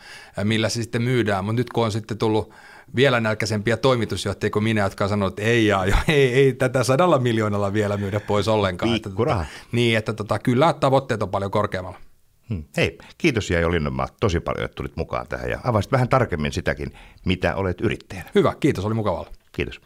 millä 0.43 0.69
se 0.69 0.81
sitten 0.81 1.01
myydään. 1.01 1.45
Mutta 1.45 1.59
nyt 1.59 1.69
kun 1.69 1.85
on 1.85 1.91
sitten 1.91 2.17
tullut 2.17 2.53
vielä 2.95 3.19
nälkäisempiä 3.19 3.77
toimitusjohtajia 3.77 4.51
kuin 4.51 4.63
minä, 4.63 4.81
jotka 4.81 5.03
on 5.03 5.09
sanonut, 5.09 5.39
että 5.39 5.49
ei, 5.49 5.67
jaa, 5.67 5.85
ei, 6.07 6.33
ei 6.33 6.53
tätä 6.53 6.83
sadalla 6.83 7.19
miljoonalla 7.19 7.73
vielä 7.73 7.97
myydä 7.97 8.19
pois 8.19 8.47
ollenkaan. 8.47 8.95
Että, 8.95 9.09
tota, 9.09 9.45
niin, 9.71 9.97
että 9.97 10.13
tota, 10.13 10.39
kyllä 10.39 10.73
tavoitteet 10.73 11.23
on 11.23 11.29
paljon 11.29 11.51
korkeammalla. 11.51 11.99
Hmm. 12.49 12.63
Hei, 12.77 12.97
kiitos 13.17 13.51
Jaijo 13.51 13.71
Linnanmaa 13.71 14.07
tosi 14.19 14.39
paljon, 14.39 14.65
että 14.65 14.75
tulit 14.75 14.95
mukaan 14.95 15.27
tähän 15.27 15.49
ja 15.49 15.59
avasit 15.63 15.91
vähän 15.91 16.09
tarkemmin 16.09 16.51
sitäkin, 16.51 16.93
mitä 17.25 17.55
olet 17.55 17.81
yrittäjänä. 17.81 18.29
Hyvä, 18.35 18.55
kiitos, 18.59 18.85
oli 18.85 18.93
mukavaa. 18.93 19.25
Kiitos. 19.51 19.81